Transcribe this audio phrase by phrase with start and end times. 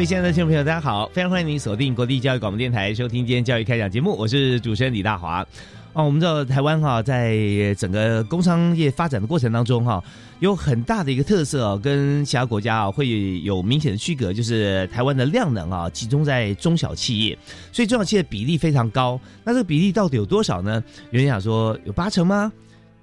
[0.00, 1.06] 各位亲爱的听众朋友，大家好！
[1.12, 4.16] 非常欢迎您锁定国立教育广播电台，收听今天教育开讲节目。
[4.16, 5.46] 我是主持人李大华。
[5.92, 10.02] 哦，我们知道台湾哈，在整个工商业发展的过程当中哈，
[10.38, 17.36] 有很大的一个特色哦，跟其他国家啊会有明显的区隔，就是台湾的量能啊集中在中小企业，
[17.70, 19.20] 所以中小企业比例非常高。
[19.44, 20.82] 那这个比例到底有多少呢？
[21.10, 22.50] 有人想说有八成吗？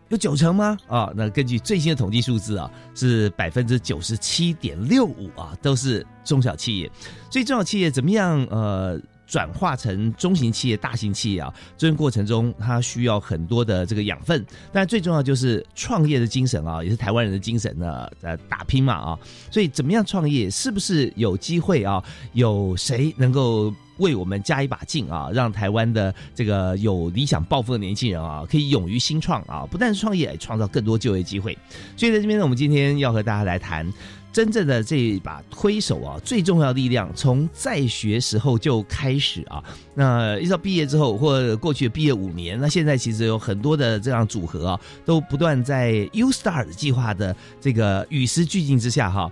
[0.10, 0.78] 有九成吗？
[0.88, 6.90] 啊，那根据最新的统计数字啊，是百分之九十七点六五啊，都是中小企业。
[7.30, 8.42] 所以中小企业怎么样？
[8.50, 14.44] 呃，转化成中型企业、大型企业啊，这个过程中它需要很多的这个养分。
[14.72, 19.20] 但最重要就是创业的精神啊，也是台湾人的精神呢，呃，打拼嘛啊。
[19.52, 20.50] 所以怎么样创业？
[20.50, 22.04] 是不是有机会啊？
[22.34, 23.74] 有谁能够？
[23.98, 31.58] 为我们加一把劲啊， 让台湾的这个有理想抱负的年轻人啊，可以勇于新创啊，不但是创业，创造更多就业机会。
[31.96, 33.92] 所以在这边呢，我们今天要和大家来谈
[34.38, 39.64] 真正的这一把推手啊，最重要的力量，从在学时候就开始啊，
[39.96, 49.28] 那一直到毕业之后，或过去毕业五年，那现在其实有很多的这样组合啊，都不断在 U Star 计划的这个与时俱进之下哈。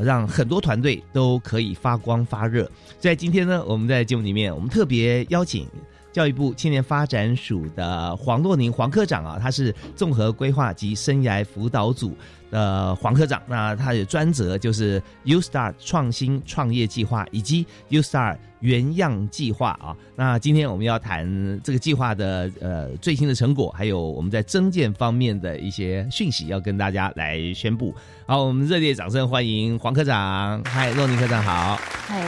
[0.00, 2.70] 让很多团队都可以发光发热。
[2.98, 5.66] 在今天呢，我们在节目里面，我们特别邀请
[6.12, 12.16] 教育部青年发展署的黄洛宁黄科长啊，他是综合规划及生涯辅导组
[12.50, 13.42] 的黄科长。
[13.46, 18.36] 那他的专责就是 U Star 创新创业计划以及 U Star。
[18.60, 27.94] 原样计划啊，那今天我们要谈这个计划的呃最新的成果，还有我们在增建方面的一些讯息，要跟大家来宣布。
[28.26, 30.62] 好，我们热烈掌声欢迎黄科长。
[30.64, 31.80] 嗨，洛宁科长好。
[32.06, 32.22] 嗨，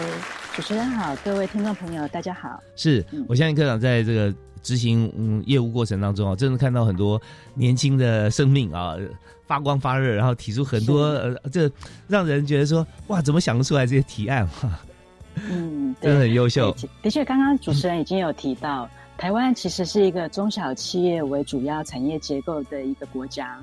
[0.54, 2.62] 主持人好，各位听众朋友大家好。
[2.76, 4.32] 是我相信科长在这个
[4.62, 7.20] 执行嗯业务过程当中啊，真的看到很多
[7.54, 8.94] 年轻的生命啊
[9.46, 11.70] 发光发热，然后提出很多呃这
[12.06, 14.78] 让人觉得说哇，怎么想得出来这些提案哈。
[15.48, 16.70] 嗯，真的很优秀。
[17.00, 18.86] 的确，刚刚主持人已经有提到，
[19.16, 23.58] 台湾其实是一个中小企业为主要产业结构的一个国家。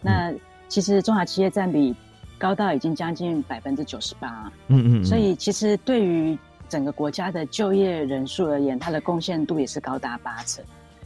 [0.00, 0.34] 那
[0.66, 1.94] 其实中小企业占比
[2.42, 4.52] 高到已经将近百分之九十八。
[4.66, 5.04] 嗯嗯。
[5.04, 6.36] 所以其实对于
[6.68, 10.64] 整个国家的就业人数而言，它的贡献度也是高达八成。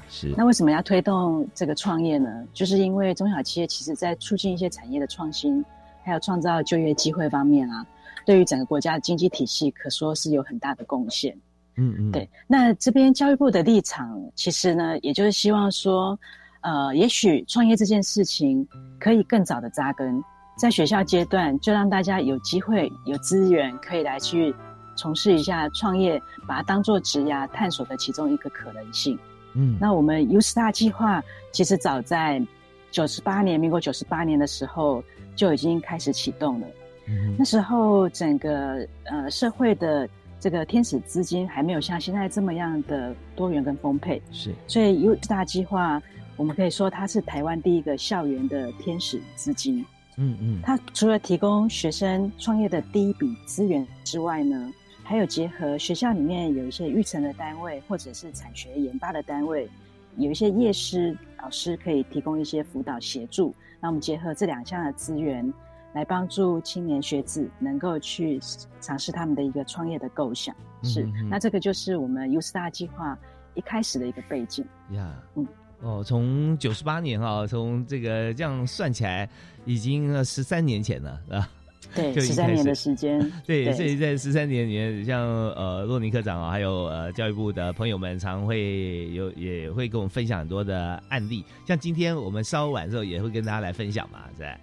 [0.09, 0.33] 是。
[0.35, 2.31] 那为什么要推动这个创业呢？
[2.55, 5.63] 就是因为中小企业其实在促进一些产业的创新，
[6.03, 7.85] 还有创造就业机会方面啊。
[8.25, 11.37] 对于整个国家的经济体系，可说是有很大的贡献。
[11.77, 12.29] 嗯嗯，对。
[12.47, 16.19] 那这边教育部的立场，其实呢，也就是希望说，
[16.63, 18.67] 呃，也许创业这件事情
[18.99, 20.23] 可以更早的扎根，
[20.57, 24.55] 在学校阶段就让大家有机会、有资源可以来去
[24.97, 29.19] 从事一下创业，把它当做职涯探索的其中一个可能性。
[29.53, 31.23] 嗯，那我们 U Star 计划
[31.53, 32.43] 其实早在
[32.91, 36.67] 九十八年，民国九十八年的时候就已经开始启动了。
[37.09, 40.09] 嗯那时候，整个呃社会的
[40.41, 46.03] 这个天使资金还没有像现在这么样的多元跟丰沛，是，所以 U Star 计划，
[46.37, 49.85] 我们可以说它是台湾第一个校园的天使资金。
[50.17, 54.73] 嗯嗯，它除了提供学生创业的第一笔资源之外呢，
[55.03, 59.69] 还有结合学校里面有一些育成的单位，或者是产学研发的单位，
[60.17, 63.55] 有一些业师老师可以提供一些辅导协助。
[63.81, 65.53] 那我们结合这两项的资源。
[65.93, 68.39] 来帮助青年学子能够去
[68.83, 73.19] 尝试他们的一个创业的构想，是那这个就是我们 U Star 计划
[73.55, 75.17] 一开始的一个背景呀。
[75.37, 75.47] 嗯，
[75.81, 79.27] 哦，从九十八年哈，从这个这样算起来，
[79.67, 81.49] 已经十三年前了，啊。
[81.95, 91.45] 对， 十三年的时间， 对，所以在十三年里面，像呃洛尼科长啊，还有呃教育部的朋友们，常会有也会跟我们分享很多的案例。
[91.67, 94.59] 像今天我们稍晚的时候也会跟大家来分享嘛，是吧？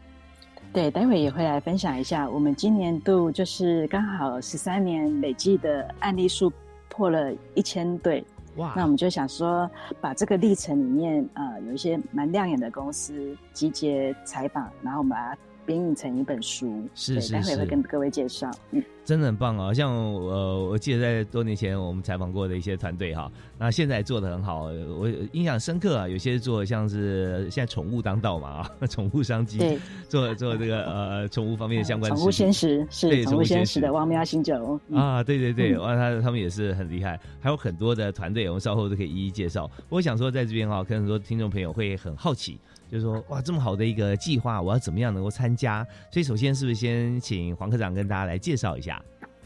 [0.74, 6.52] 对，待会也会来分享一下，我们今年度就是刚好十三年累计的案例数
[6.90, 8.24] 破了一千对，
[8.56, 9.70] 那我们就想说，
[10.00, 18.84] 把这个历程里面呃有一些蛮亮眼的公司集结采访，然后我们把它编译成一本书，是是是待会会跟各位介绍，嗯。
[19.06, 19.74] 真的很棒哦！
[19.74, 24.68] 像呃，我记得在多年前我们采访过的一些团队哈，那现在做的很好，
[24.98, 26.08] 我印象深刻啊。
[26.08, 29.78] 有些做像是现在宠物当道嘛啊， 宠物商机，对，
[30.08, 39.70] 做做这个呃宠物方面的相关宠物食品鲜食对是宠物鲜宠物鲜食食的汪喵星酒嗯啊，对对对，嗯哇，他他们也是很厉害，还有很多的团队，我们稍后都可以一一介绍。
[39.90, 42.58] 我想说，在这边哈、可能很多听众朋友会很好奇，
[42.94, 45.84] 就是说，哇，这么好的一个计划，我要怎么样能够参加？
[46.12, 49.04] 所以，首先是不是先请黄科长跟大家来介绍一下？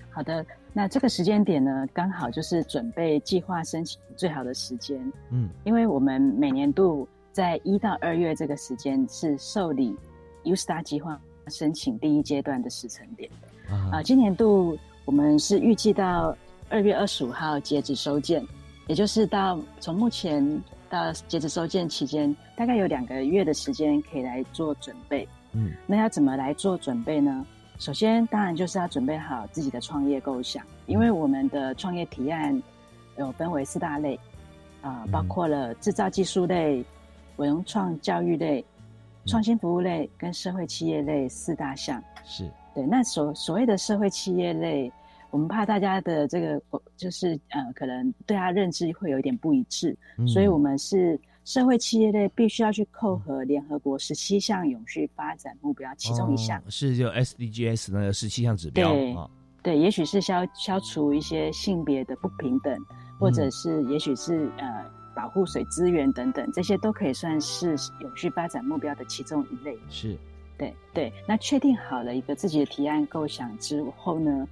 [0.10, 5.00] 好的，那这个时间点呢，刚好就是准备计划申请最好的时间，
[5.32, 9.96] 嗯，因为我们每年度在一到二月这个时间是受理
[10.44, 11.18] U Star 计划
[11.48, 13.32] 申请第一阶段的时程点。
[13.70, 16.36] 啊、啊，今年度我们是预计到
[16.68, 18.46] 二月二十五号截止收件，
[18.88, 25.28] 也就是到从目前到截止收件期间，大概有两个月的时间可以来做准备。
[25.54, 27.46] 嗯那要怎么来做准备呢？
[27.80, 32.62] 首先，当然就是要准备好自己的创业构想，因为我们的创业提案
[33.18, 34.20] 有分为四大类，
[34.82, 36.84] 啊、嗯包括了制造技术类、
[37.38, 38.66] 文创教育类、
[39.26, 42.04] 创新服务类跟社会企业类四大项。
[42.26, 44.92] 是，对，那所所谓的社会企业类，
[45.32, 46.62] 我们怕大家的这个
[46.96, 56.60] 就是呃，可能对他认知会有一点不一致，嗯所以我们是社会企业类必须要去扣合联合国十七项永续发展目标其中一项。
[56.60, 59.30] 哦是就 SDGs 那个十七项指标对啊，
[59.64, 62.78] 对，也许是消消除一些性别的不平等，
[63.20, 64.86] 或者是也许是呃
[65.16, 69.78] 保护水资源等等，这些都可以算是永续发展目标的其中一类。
[69.90, 70.18] 是，
[70.58, 74.48] 对对，那确定好了一个自己的提案构想之后呢，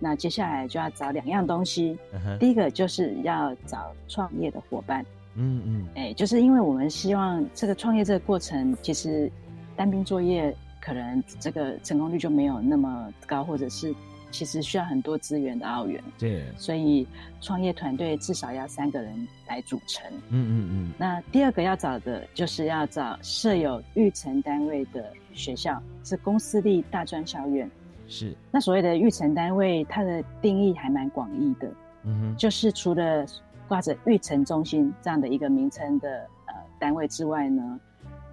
[0.00, 1.96] 那接下来就要找两样东西。
[2.40, 5.04] 第一个就是要找创业的伙伴，
[5.36, 9.30] 嗯嗯，哎，就是因为我们希望这个创业这个过程，其实
[9.76, 13.94] 单兵作业可能这个成功率就没有那么高，或者是
[14.30, 17.06] 其实需要很多资源的澳元，对，所以
[17.40, 20.10] 创业团队至少要三个人来组成。
[20.30, 27.70] 嗯嗯嗯那第二个要找的就是要找设有育成单位的学校，是公私立大专校院。
[28.10, 31.72] 嗯，是，那所谓的育成单位，它的定义还蛮广义的，
[32.02, 33.24] 嗯哼，就是除了
[33.68, 37.78] 挂着育成中心这样的一个名称的呃单位之外呢，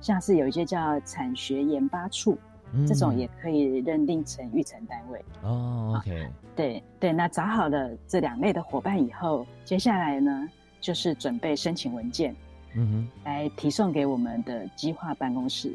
[0.02, 2.38] 像是有一些叫产学研发处，
[2.88, 5.24] 这种嗯也可以认定成育成单位。
[5.44, 10.50] 哦，OK，对对，那找好了这两类的伙伴以后，接下来呢
[10.82, 12.36] 就是准备申请文件。
[12.76, 15.74] 嗯哼，来提送给我们的计划办公室。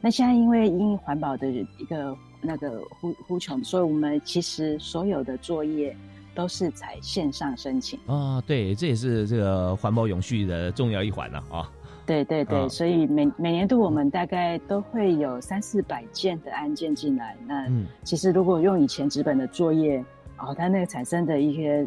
[0.00, 5.96] 那现在因为因环保的一个那个呼呼求，所以我们其实所有的作业
[6.34, 7.98] 都是采线上申请。
[8.06, 11.70] 哦，对，这也是这个环保永续的重要一环呢啊，
[12.04, 17.36] 对对对，嗯所以每每年度我们大概都会有三四百件的案件进来。
[17.46, 20.04] 那嗯，其实如果用以前纸本的作业，
[20.38, 21.86] 哦，它那个产生的一些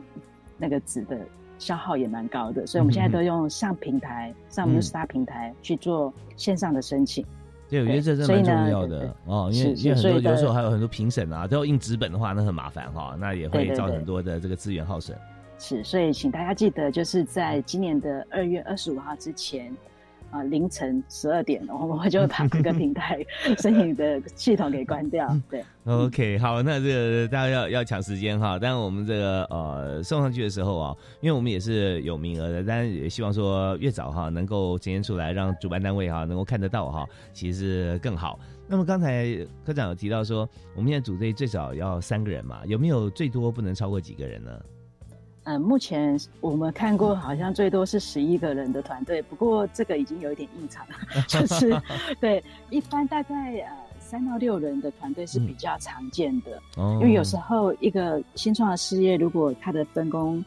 [0.57, 1.19] 那个纸的
[1.57, 7.25] 消耗也蛮高的，所以我们现在都用上平台、上嗯 Musta 平台去做线上的申请。
[7.69, 15.17] 对，我觉得这真的蛮重要的哦，因为因为很多有时候还有很多评审啊，都要印纸本的话，那很麻烦哈，那也会造成很多的这个资源耗损。
[15.57, 19.75] 是，所以请大家记得，就是在今年的二月二十五号之前，
[20.31, 23.25] 啊、凌晨十二点，我们就会把各个平台
[23.59, 25.27] 申请的系统给关掉。
[25.49, 28.59] 对，OK，好，那这个大家要要抢时间哈。
[28.59, 38.39] 但是我们这个呃送上去的时候啊，因为我们也是有名额的，但是也希望说越早哈能够呈现出来，让主办单位哈能够看得到哈，其实是更好。
[38.67, 39.27] 那么刚才
[39.63, 44.51] 科长有提到说，我们现在组队最少要三个人嘛，有没有最多不能超过几个人呢？
[45.45, 50.95] 嗯、目前我们看过，好像最多是十一个人的团队，不过这个已经有一点异常了，
[51.27, 51.79] 就 是
[52.19, 56.61] 对，一般大概呃三到六人的团队是比较常见的。
[56.77, 60.43] 嗯，因为有时候一个新创的事业，如果它的分工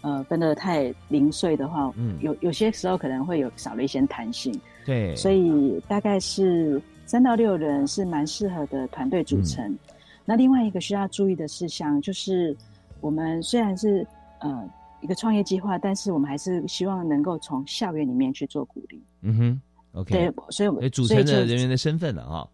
[0.00, 4.52] 呃分得太零碎的话，嗯有有些时候可能会有少了一些弹性，
[4.84, 9.64] 对，所以大概是三到六人是蛮适合的团队组成。
[9.64, 9.78] 嗯
[10.26, 12.56] 那另外一个需要注意的事项就是，
[13.00, 14.06] 我们虽然是
[14.40, 14.68] 呃
[15.00, 19.02] 一个创业计划，但是我们还是希望能够从校园里面去做鼓励。
[19.22, 22.48] 嗯哼，OK，对，所以我们，组成的人员的身份了哈。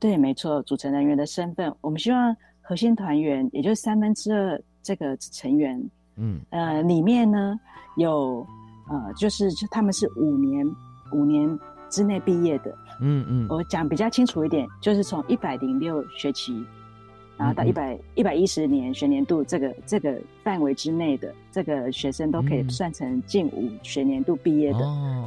[0.00, 7.58] 对，没错，组成人员的身份，我们希望核心团员，也就是三分之二这个成员，嗯呃，里面呢
[7.96, 8.46] 有
[8.90, 10.66] 呃，就是就他们是五年
[11.12, 12.76] 五年之内毕业的。
[13.00, 16.64] 嗯嗯，我讲比较清楚一点，就是从一百零六学期，
[17.36, 22.70] 然后到一百一百一十年学年度这个这个范围之内的这个学生，都可以嗯。
[22.70, 24.78] 算成近五学年度毕业的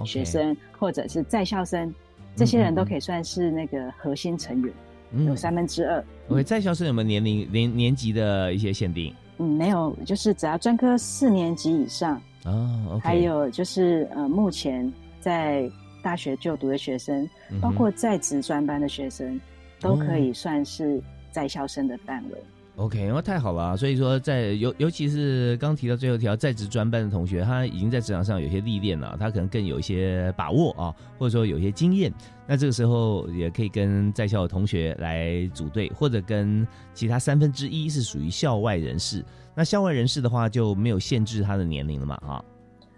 [0.05, 1.93] 学生，或者是在校生，
[2.35, 4.73] 这些人都可以算是那个核心成员，
[5.11, 5.25] 嗯。
[5.25, 6.03] 有三分之二。
[6.29, 9.13] OK，在校生有没有年龄年年级的一些限定？
[9.39, 15.69] 嗯，没有，就是只要专科四年级以上，啊还有就是呃，目前在
[16.01, 19.39] 大学就读的学生，嗯包括在职专班的学生，
[19.79, 20.99] 都可以算是
[21.31, 22.37] 在校生的范围。
[22.77, 23.75] OK，那太好了啊！
[23.75, 32.13] 所以说在，尤尤其是刚提到最后一条在职专班的同学，他已经在职场上有些历练了，他可能更有一些把握啊，或者说有一些经验。
[32.45, 39.25] 那这个时候也可以跟在校的同学来组队，或者跟其他三分之一是属于校外人士。
[39.55, 42.17] 那校外人士的话就没有限制他的年龄了嘛？
[42.17, 42.45] 哈，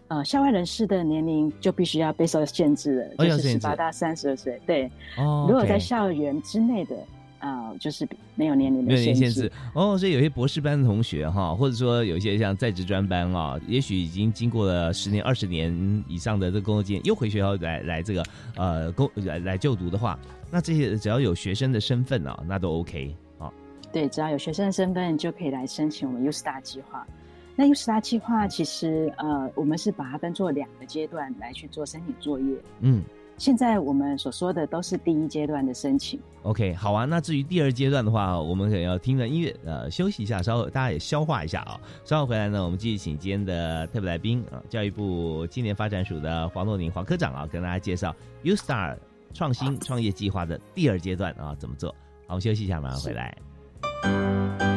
[0.09, 4.61] 呃，校外人士的年龄就必须要被受限制了，就是十八到三十二岁。
[4.67, 6.97] 对，哦如果在校园之内的，
[7.39, 9.19] 啊、就是没有年龄的限制。
[9.19, 18.23] 年限制哦，所以有些博士班的同学哈，或者说有一些像在职专班啊，也许已经经过了十年、二十年以上的这个工作经验，又回学校来来这个
[18.55, 20.19] 呃工来来就读的话，
[20.51, 23.51] 那这些只要有学生的身份啊，那都 OK 啊。
[23.91, 27.07] 对，只要有学生的身份，就可以来申请我们 U Star 计划。
[27.55, 32.55] 那 U Star 计划其实呃，我们是把它分作两个阶段来去做申请作业。
[32.81, 33.03] 嗯
[33.39, 36.19] 现在我们所说的都是第一阶段的申请。
[36.43, 37.05] ，OK，好啊。
[37.05, 41.79] 那至于第二阶段的话，我们可能要听着音乐呃休息一下，稍后大家也消化一下啊。
[42.03, 48.97] 稍后回来呢，我们继续请今天的特别来宾啊，教育部青年发展署的黄若宁黄科长啊，跟大家介绍 U Star
[49.33, 51.89] 创新创业计划的第二阶段啊怎么做。
[52.27, 54.68] 好，我们休息一下，马上回来。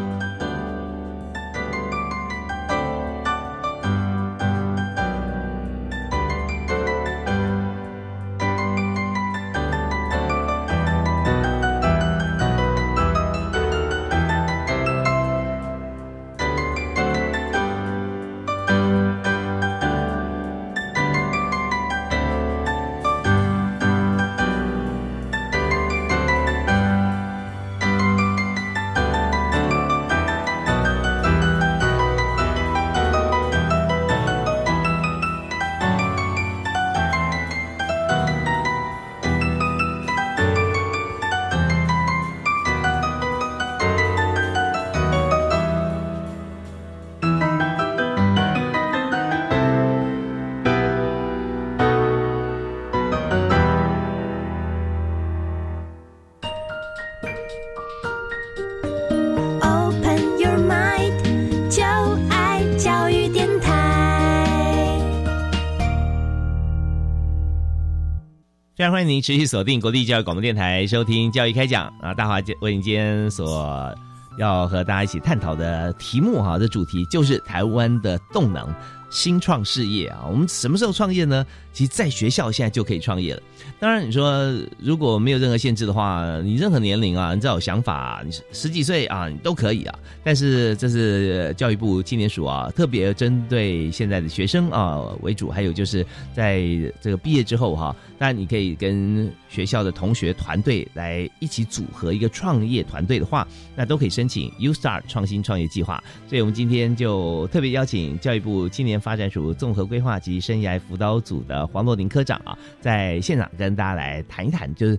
[68.82, 72.12] 非常欢迎您持续锁定国立教育广播电台收听教育开讲啊！
[72.12, 73.94] 大华为您今天所
[74.38, 78.68] 要和大家一起探讨的题目哈，这主题就是台湾的动能
[79.12, 80.24] 新创事业啊。
[80.28, 81.46] 我们什么时候创业呢？
[81.72, 83.42] 其实在学校现在就可以创业了。
[83.80, 89.98] 当然，你说如果没有任何限制的话，你任何年龄啊，你只要有想法，你十几岁啊，你都可以啊。
[90.22, 96.04] 但是这是教育部青年署啊，特别针对现在的学生啊为主，还有就是
[96.34, 96.62] 在
[97.00, 106.04] 这个毕业之后哈、当然你可以跟学校的同学团队来一起组合一个创业团队的话，那都可以申请 U Star 创新创业计划。
[106.28, 114.98] 所以我们今天就特别邀请教育部青年发展署综合规划及生涯辅导组的黄若林科长啊，在现场跟大家来谈一谈，就是。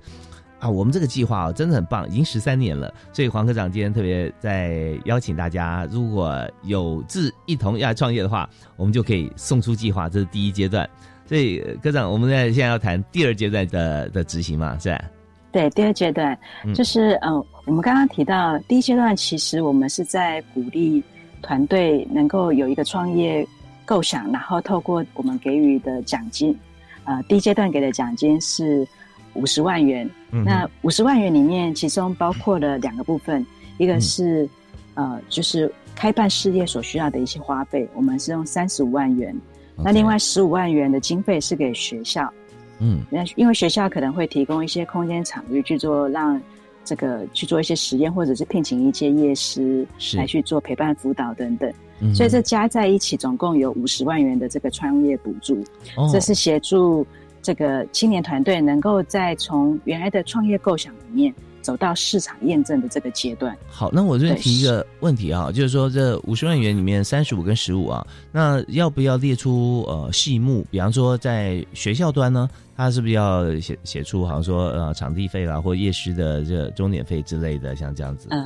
[0.59, 2.93] 啊，我们这个计划哦，真的很棒，已经十三年了。
[3.11, 10.89] 所以黄科长今天特别在邀请大家，如果有志一同要创业的话，我们就可以送出计划，这是第一阶段。
[11.25, 15.03] 所以科长，我们在现在要谈第二阶段的的执行嘛，是吧？
[15.51, 16.39] 对，第二阶段
[16.73, 17.29] 就是呃，
[17.65, 21.03] 我们刚刚提到第一阶段，其实我们是在鼓励
[21.41, 23.45] 团队能够有一个创业
[23.85, 26.57] 构想，然后透过我们给予的奖金，
[27.03, 28.87] 呃，第一阶段给的奖金是
[29.33, 30.09] 五十万元。
[30.31, 33.45] 嗯那五十万元里面，其中包括了两个部分，
[33.77, 34.49] 一嗯个是、
[34.95, 39.35] 呃，就是开办事业所需要的一些花费，我们是用三十五万元。
[39.75, 42.31] 那另外十五万元的经费是给学校，
[42.79, 43.03] 嗯。
[43.09, 46.39] 那因为学校可能会提供一些空间场域去做让
[46.85, 51.71] 这个去做一些实验，或者是聘请一些业师是来去做陪伴辅导等等。
[51.99, 55.63] 嗯所以这加在一起，总共有五十万元的这个创业补助，
[55.95, 57.05] 哦这是协助
[57.41, 63.55] 这个青年团队能够在从原来的创业构想里面走到市场验证的这个阶段。
[63.69, 70.65] 好，那我这边提一个问题啊，就是说这五十万元里面三十五跟十五啊，那要不要列出呃细目？
[70.69, 78.27] 比方说在学校端呢，他是不是要写写出好像说呃场地费啦或夜师的这钟点费之类的，像这样子？
[78.31, 78.43] 呃，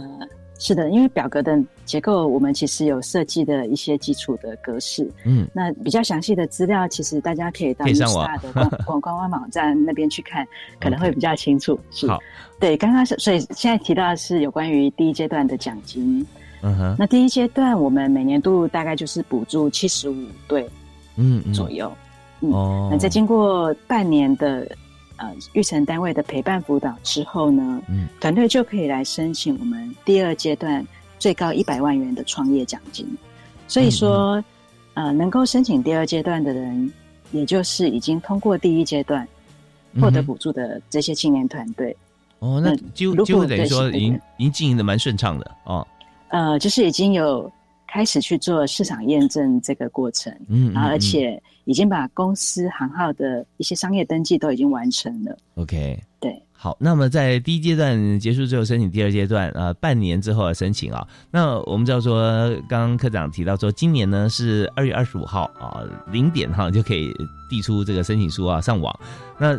[0.59, 8.27] 是的，因为表格的结构我们其实有设计的一些基础的格式，嗯，那比较详细的资料，其实大家可以到可以上网。
[8.27, 10.45] UStar 的 官官官网网站那边去看，
[10.79, 11.79] 可能会比较清楚。
[11.91, 12.07] 是。
[12.07, 12.19] 好，
[12.59, 16.25] 对，刚刚是所以现在提到的是有关于第一阶段的奖金。
[16.63, 20.15] 嗯哼，那第一阶段我们每年度大概就是补助七十五
[20.47, 20.67] 对
[21.15, 21.53] 嗯嗯。
[21.53, 21.95] 左右，
[22.41, 24.67] 嗯哦，那在经过半年的
[25.17, 28.07] 呃育成单位的陪伴辅导之后呢，嗯。
[28.19, 30.85] 团队就可以来申请我们第二阶段
[31.19, 33.07] 最高一百万元的创业奖金。
[33.67, 34.43] 所以说，
[34.93, 36.91] 呃，能够申请第二阶段的人，
[37.31, 39.27] 也就是已经通过第一阶段
[39.99, 41.95] 获得补助的这些青年团队，
[42.39, 45.85] 哦，那嗯如果几乎几乎等于说已经已经经营的蛮顺畅的哦，
[46.29, 47.51] 呃，就是已经有
[47.87, 55.37] 开始去做市场验证这个过程，嗯，然后而嗯且已经把公司行号的一些商业登记都已经完成了。
[55.55, 55.99] OK。
[56.19, 61.07] 对，好，那么在第一阶段结束之后，申请第二阶段，呃，半年之后的申请啊。
[61.29, 67.13] 那我们知道说，刚刚科长提到说，今年呢是二月二十五号啊，零点哈就可以
[67.47, 68.99] 递出这个申请书啊，上网。
[69.37, 69.55] 那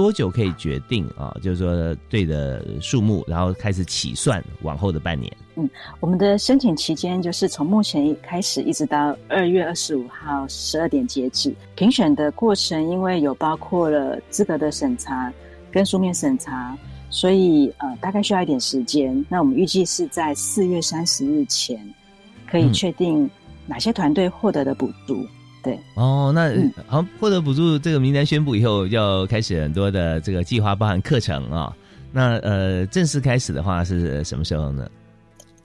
[0.00, 1.30] 多久可以决定啊？
[1.42, 5.30] 就是说对的数目，然后开始起算往后的半年。
[5.56, 5.68] 嗯
[6.00, 11.54] 我们的申请期间就是从目前开始一直到二月二十五号十二点截止。
[11.74, 15.30] 评选的过程因为有包括了资格的审查
[15.70, 16.74] 跟书面审查，
[17.10, 19.22] 所以呃大概需要一点时间。
[19.28, 21.78] 那我们预计是在四月三十日前
[22.50, 23.28] 可以嗯确定
[23.66, 25.26] 哪些团队获得的补助。
[25.62, 31.74] 对，哦，那嗯好像获得补助这个名单宣布以后，要开始很多的这个计划，包含课程啊。
[32.12, 34.88] 那呃，正式开始的话是什么时候呢？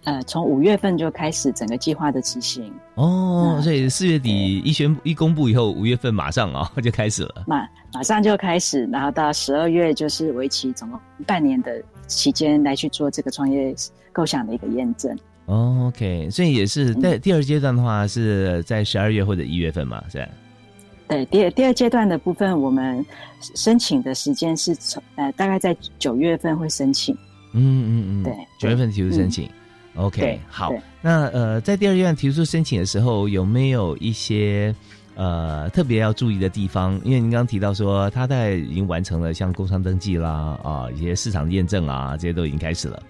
[0.04, 7.44] 呃，从五月份就开始整个计划的执行，哦，所以四月底一宣布一公布以后，五月份马上啊、 就开始了。
[7.48, 13.74] 马马上就开始，然后到十二月就是为期总共半年的期间来去做这个创业
[14.12, 15.18] 构想的一个验证。
[15.46, 20.28] 哦 OK，所以也是嗯在第二阶段的话，是在十二月或者一月份嘛，是吧？
[21.08, 23.06] 对，第二第二阶段的部分，我们
[23.56, 27.16] 申请的时间是从呃大概在九月份会申请。
[27.54, 29.48] 嗯嗯嗯，对九月份提出申请。
[29.96, 30.74] OK，好。
[31.02, 34.74] 那呃，在第二阶段提出申请的时候，有没有一些
[35.14, 37.00] 呃特别要注意的地方？
[37.04, 43.02] 因为您刚刚提到说，他在已经完成了像工商登记啦啊，一些市场验证啊，这些都已经开始了。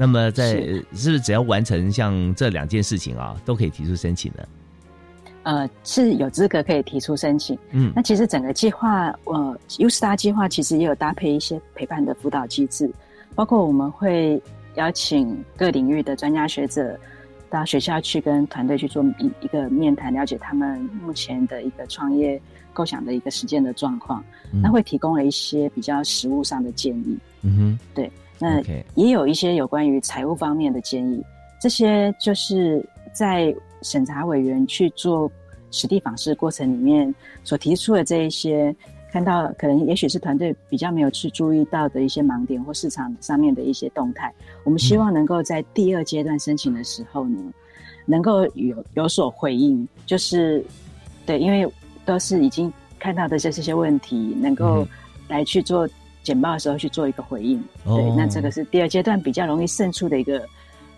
[0.00, 4.48] 那么在是不是只要完成像这两件事情啊，都可以提出申请的？
[5.42, 7.58] 呃，是有资格可以提出申请。
[7.72, 12.88] 嗯那其实整个计划，呃，UStar 计划其实也有搭配一些陪伴的辅导机制，
[13.34, 14.40] 包括我们会
[14.76, 16.96] 邀请各领域的专家学者
[17.50, 22.40] 到学校去跟团队去做一一个面谈，了解他们目前的一个创业
[22.72, 24.22] 构想的一个实践的状况。
[24.52, 27.18] 嗯那会提供了一些比较实务上的建议。
[27.42, 31.22] 嗯那哼，OK，也有一些有关于财务方面的建议，
[31.60, 35.30] 这些就是在审查委员去做
[35.70, 38.74] 实地访视过程里面所提出的这一些，
[39.12, 44.32] 看到可能也许是团队比较没有去注意到的一些盲点或市场上面的一些动态，
[44.64, 47.38] 我们希望能够在第二阶段申请的时候呢，
[48.04, 50.64] 能够有有所回应，就是
[51.26, 51.70] 对，因为
[52.04, 54.88] 都是已经看到的这这些问题，能够嗯
[55.28, 55.88] 来去做
[56.28, 57.58] 简报的时候去做一个回应。
[57.84, 60.44] 哦对，那这个是第二阶段比较容易胜出的一个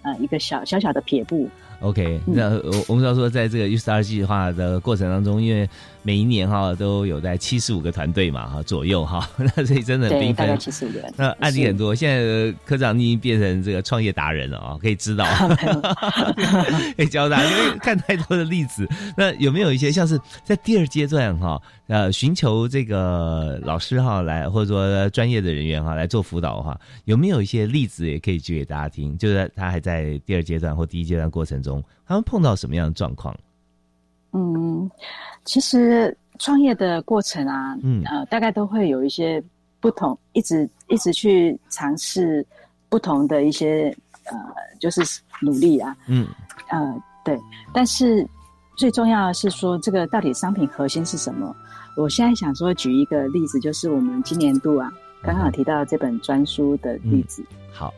[0.02, 1.48] 呃一个小小小的撇步。
[1.80, 5.68] OK，嗯那我我们知道说，在这个 U Star 计划的过程当中，因为
[6.02, 10.58] 每一年哈都有在七十五个团队嘛哈左右哈， 那所以真的很对，缤大概纷。
[10.58, 11.14] 七十五个人。
[11.16, 11.94] 那案例很多。
[11.94, 15.24] 现在的科长你已经变成这个创业达人了啊，可以指导，
[16.96, 18.88] 可以教大家，因为看太多的例子。
[19.16, 29.18] 那有没有一些像是在第二阶段哈，呃，寻求这个老师哈来，或者说专业的人员哈来做辅导的话，有没有一些例子也可以举给大家听？
[29.18, 33.36] 就是他还在第二阶段或第一阶段过程中，他们碰到什么样的状况？
[34.32, 34.90] 嗯，
[35.44, 38.02] 其实创业的过程啊，嗯。
[38.04, 39.42] 呃，大概都会有一些
[39.80, 42.46] 不同，一直一直去尝试
[42.88, 44.36] 不同的一些呃，
[44.78, 45.02] 就是
[45.40, 46.26] 努力啊，嗯。
[46.68, 47.38] 呃，对，
[47.74, 48.26] 但是
[48.76, 51.54] 最重要的是说，这个到底商品核心是什么？
[51.96, 57.92] 我现在想说举一个例子，就是我们今年度啊，刚刚有提到这本专书的例子，好，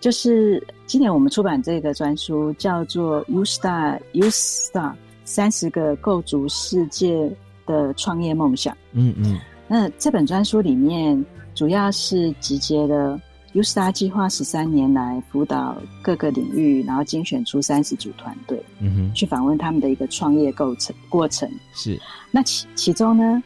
[0.00, 4.92] 就是今年我们出版这个专书叫做《U Star U Star
[5.24, 7.30] 三十个构筑世界
[7.66, 8.74] 的创业梦想》。
[8.92, 13.20] 嗯嗯那这本专书里面主要是集结了
[13.52, 21.48] U Star 计划十三年来辅导各个领域，然后精选出三十组团队，嗯哼，去访问他们的一个创业构成过程。
[21.74, 23.42] 是，那其其中呢，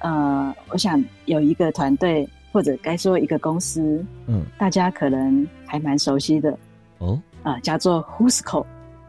[0.00, 6.56] 呃，我想有一个团队，或者该说一个公司，嗯，大家可能还蛮熟悉的
[6.98, 8.64] 哦，啊、叫做 Who'sco。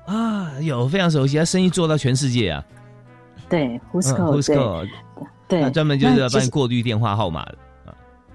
[0.05, 2.65] 啊，有非常熟悉，他生意做到全世界啊。
[3.49, 4.87] 对嗯 Who'sco，、
[5.47, 7.57] 对他专门就是要帮你过滤电话号码的。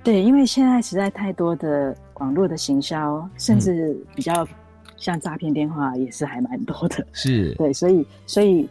[0.04, 4.46] 对，因为现在实在太多的网络的行销，甚至比较
[4.96, 7.04] 像诈骗电话也是还蛮多的。
[7.12, 8.68] 是，对，所以所以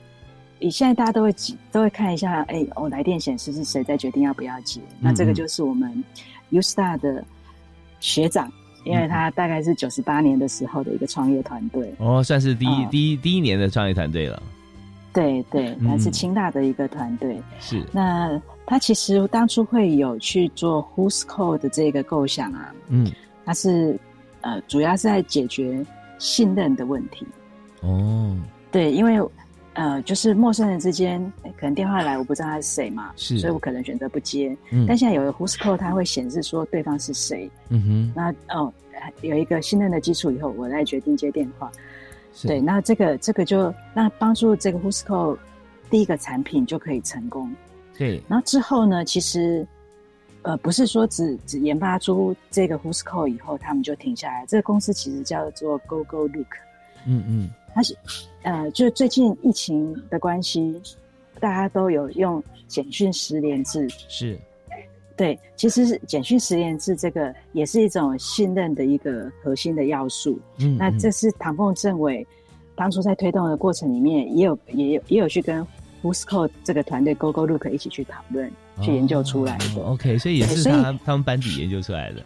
[0.60, 4.82] 以现在大家都会记都会看一下，哎，哦，来电显示是谁在决定要不要接。
[5.00, 6.04] 那这个嗯就是我们
[6.50, 7.24] U Star 的
[8.00, 8.52] 学长，
[8.84, 11.94] 因为他大概是九十八年的时候的一个创业团队。
[12.00, 14.42] 哦，算是第一、哦第一第一年的创业团队了。
[15.14, 17.42] 对对，他是嗯清大的一个团队。
[17.60, 23.12] 是，那他其实当初会有去做 Who's Call 的这个构想啊，嗯，
[23.44, 24.00] 他是
[24.42, 25.84] 呃主要是在解决
[26.20, 27.26] 信任的问题。
[27.82, 28.38] 哦，
[28.72, 29.20] 对，因为
[29.78, 34.58] 呃就是陌生人之间诶可能电话来，我不知道他是谁嘛，是所以我可能选择不接。
[34.72, 37.50] 嗯但现在有个 Who's Call，它会显示说对方是谁。
[37.70, 38.74] 嗯哼，那哦
[39.22, 41.72] 有一个信任的基础以后，我再决定接电话。
[42.42, 45.38] 对，那这个这个就那帮助这个 Who's Call
[45.90, 47.54] 第一个产品就可以成功。
[47.98, 49.66] 对，然后之后呢，其实
[50.42, 54.46] 呃不是说只只研发出这个 Who's Call 以后，他们就停下来。
[54.48, 56.48] 这个公司其实叫做 Go Go Look，
[57.08, 57.96] 嗯嗯，它是
[58.42, 60.82] 呃就最近疫情的关系，
[61.40, 63.88] 大家都有用简讯十连制。
[64.08, 64.36] 是，
[65.16, 70.40] 对，其实是简讯十连制这个也是一种信任的一个核心的要素。
[70.58, 72.26] 嗯，那嗯这是唐凤政委
[72.76, 75.64] 当初在推动的过程里面，也有也有也有去跟
[76.02, 79.66] Who'sco 这个团队 Go Go Look 一起去讨论、去研究出来的。
[79.76, 82.24] 哦 OK，所以也是他他们班底研究出来的。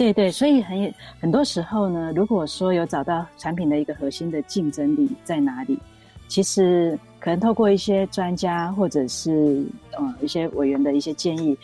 [0.00, 5.78] 对对，所以很很多时候呢，如果说有找到产品的一个核心的竞争力在哪里，
[6.26, 11.54] 其实可能透过一些专家或者是呃一些委员的一些建议，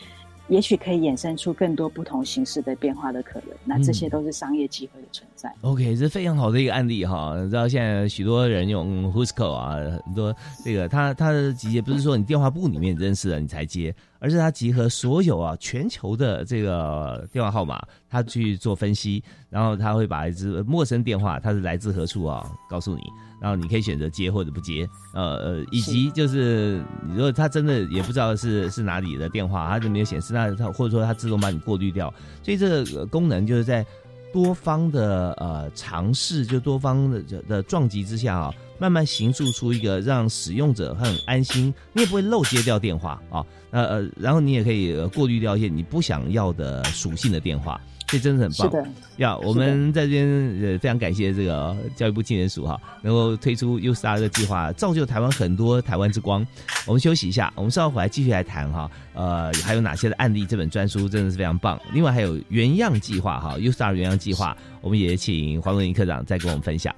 [0.49, 3.49] 也许可以衍生出更多不同形式的变化的可能。
[3.64, 5.51] 那这些嗯都是商业机会的存在。
[5.62, 7.40] OK，这非常好的一个案例哈。
[7.42, 23.03] 你知道现在许多人用 Who'sco 啊，很多这个他他的集结不是说你电话簿里面认识了你才接，而是它集合所有啊全球的这个电话号码，它去做分析，然后它会把一支陌生电话它是来自何处啊告诉你，
[23.41, 33.85] 然后你可以选择接或者不接，呃呃，以及就是如果它真的也不知道是是哪里的电话，它就没有显示，那它或者说它自动把你过滤掉，所以这个呃功能就是在。
[34.33, 48.71] 多方的呃尝试，就多方的的撞击之下啊，慢慢形塑出一个让使用者很安心，你也不会漏接掉电话啊，呃呃，然后你也可以呃过滤掉一些你不想要的属性的电话，这真的很棒。
[48.71, 50.27] 是的，呀，我们在这边
[50.62, 56.47] 呃非常感谢这个教育部青年署哈，能够推出 U Star 的计划，造就台湾很多台湾之光。
[56.87, 60.47] 我们休息一下，我们稍后回来继续来谈哈，呃，还有哪些的案例？
[60.47, 61.81] 这本专书真的是非常棒。
[61.93, 66.95] 另外还有原样计划哈，U Star 原样计划，我们也请黄文林科长再跟我们分享。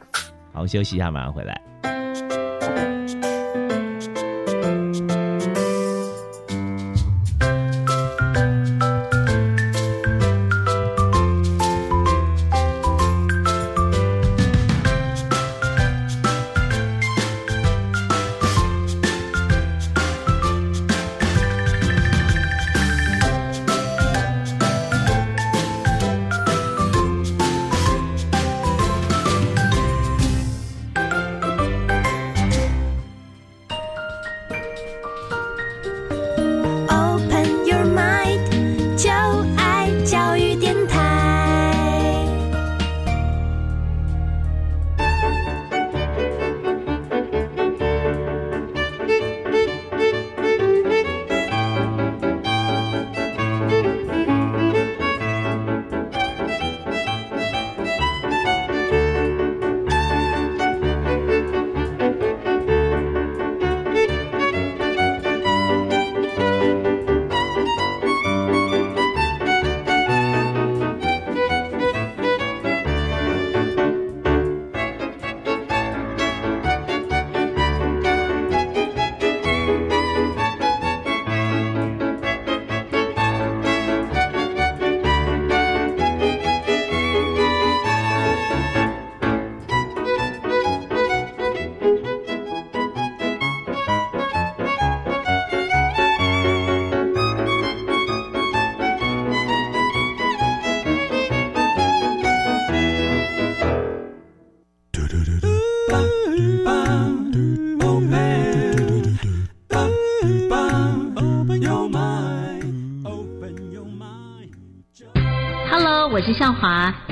[0.59, 1.61] 好，我们休息一下，马上回来。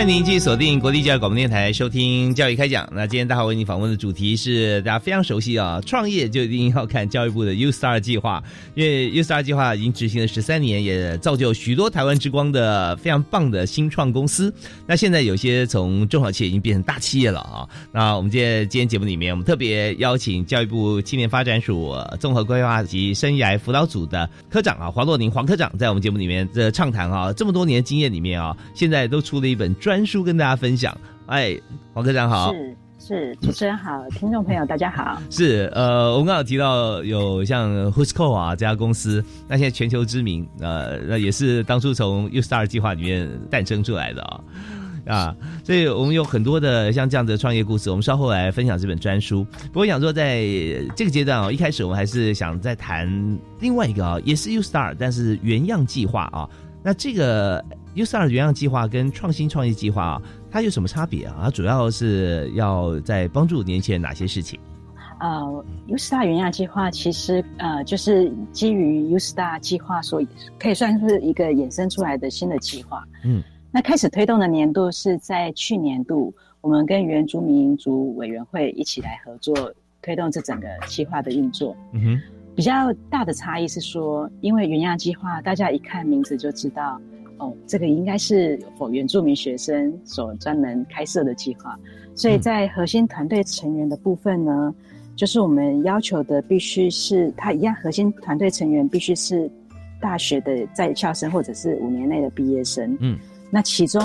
[0.00, 2.88] 欢迎您继续锁定国立教育广播电台收听教育开讲。
[2.90, 8.42] 那今天大华为您访问的主题是大家非常熟悉啊，创业就一定要看教育部的 U Star 计划，
[8.74, 14.50] 因为 U Star 计划已经执行了十三年，也造就许多台湾之光的非常棒的新创公司。
[14.86, 17.68] 那现在有些从中小企业已经变成大企业了啊。
[17.92, 29.70] 那我们今天今天节目里面，我们特别邀请教育部青年发展署综合规划及生涯辅导组的科长啊黄洛宁黄科长，在我们节目里面的畅谈啊，这么多年经验里面啊，现在都出了一本。
[29.89, 31.58] 专书跟大家分享，哎，
[31.92, 44.40] 黄科长好，是是，主持人好，听众朋友大家好，是呃，我们刚好提到有像 Who'sco 啊这家公司，那现在全球知名，呃，那也是当初从 U Star 计划里面诞生出来的啊、
[45.06, 49.44] 啊，所以我们有很多的像这样的创业故事，我们稍后来分享这本专书。
[49.72, 50.42] 不过想说，在
[50.94, 53.08] 这个阶段啊，一开始我们还是想再谈
[53.60, 56.48] 另外一个啊，也是 U Star，但是原样计划啊，
[56.82, 57.64] 那这个。
[57.94, 61.36] U Star 原样计划跟创新创业计划啊，它有什么差别啊？
[61.42, 64.58] 它主要是要在帮助年轻人哪些事情？
[65.18, 73.04] 呃，U Star 原样计划其实呃就是基于 U Star 计划所以可以算是一个衍生出来的新的计划。
[73.24, 79.54] 嗯，那开始推动的年度是在去年度，我们跟原住民族委员会一起来合作
[80.00, 81.76] 推动这整个计划的运作。
[81.92, 82.22] 嗯哼，
[82.54, 86.98] 比较大的差异是说，因为原样计划，大家一看名字就知道。
[87.40, 91.74] 哦，这个应该是否原住民学生所专门开设的计划，
[92.14, 94.74] 所以在核心团队成员的部分呢，
[95.16, 99.50] 就是我们要求的必须是他一样，核心团队成员必须是
[100.02, 102.94] 大学的在校生或者是五年内的毕业生。
[103.00, 103.18] 嗯，
[103.50, 104.02] 那其中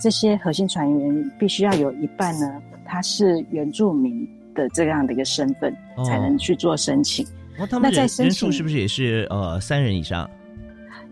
[0.00, 7.26] 这些核心船员必须要有一半呢，他是原住民的这样的一个身份，哦、才能去做申请。
[7.58, 10.28] 哦，他们那在申请是不是也是呃三人以上？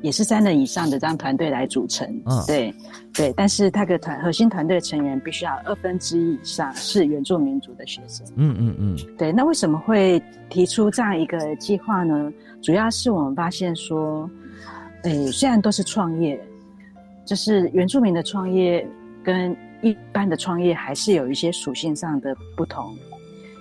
[0.01, 2.73] 也是三人以上的这样团队来组成，嗯、对
[3.13, 8.25] 对，但是他的团核心团队成员必须要二分之一以上是原住民族的学生。
[8.37, 9.33] 嗯嗯嗯，对。
[9.33, 12.33] 那为什么会提出这样一个计划呢？
[12.63, 14.31] 主要是我们发现说，
[15.03, 16.41] 诶，虽然都是创业，
[17.25, 18.87] 就是原住民的创业
[19.25, 22.97] 跟一般的创业还是有一些属性上的不同。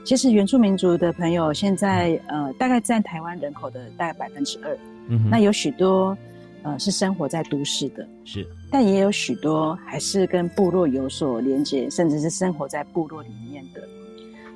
[0.07, 4.73] 其实原住民族的朋友现在呃大概占台湾人口的大概百分之二。
[5.09, 6.17] 嗯、那有许多，
[6.63, 13.81] 呃，是生活在都市的，是，但也有许多还是跟部落有所连接，甚至是生活在部落里面的。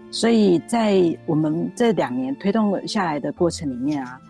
[0.09, 4.21] 所以在我们这两年推动下来的过程里面啊，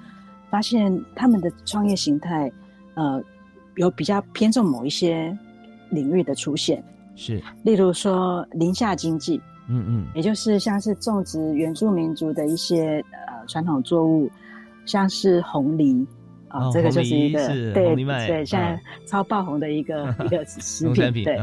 [0.50, 2.52] 发现他们的创业形态，
[2.96, 3.24] 呃，
[3.76, 5.38] 有比较偏重某一些
[5.92, 6.84] 领域的出现，
[7.16, 9.40] 是，例如说林下经济，
[9.72, 14.30] 嗯嗯，也就是像是种植原住民族的一些呃传统作物，
[14.86, 16.06] 像是红梨。
[16.54, 21.40] 啊，这个就是一个对对，现在超爆红的一个 一个食品，对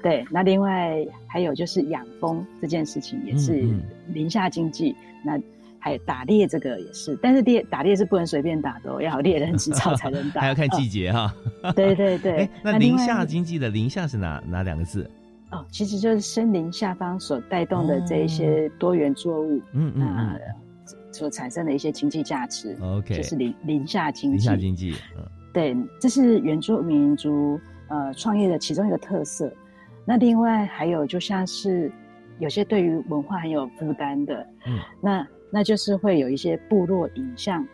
[0.00, 0.24] 对。
[0.30, 3.66] 那另外还有就是养蜂这件事情也是
[4.06, 5.36] 林下经济，那
[5.80, 11.34] 还有打猎这个也是，但是猎打猎是不能随便打的，哦要有猎人执照才能打， 还要看季节哈。
[11.74, 15.10] 对 对对，那林下经济的林下是哪哪两个字？
[15.54, 20.40] 哦，其实就是森林下方所带动的这一些多元作物，嗯嗯。
[21.12, 24.36] 所产生的一些经济价值，OK，就是林林下经济。
[24.36, 29.48] 林下经济，嗯，对，这是原住民族呃创业的其中一个特色。
[30.04, 31.88] 那另外还有就像是
[32.40, 37.64] 有些对于文化很有负担的，嗯，那那就是会有一些部落影像，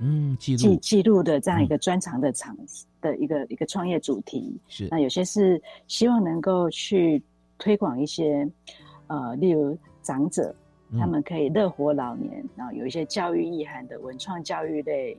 [0.00, 2.56] 嗯，记记记录的这样一个专长的场
[3.00, 4.58] 的一个一个创业主题。
[4.68, 7.22] 是，那有些是希望能够去
[7.58, 8.48] 推广一些
[9.06, 10.54] 呃，例如长者。
[10.96, 15.18] 他们可以乐活老年，然后有一些教育意涵的文创教育类，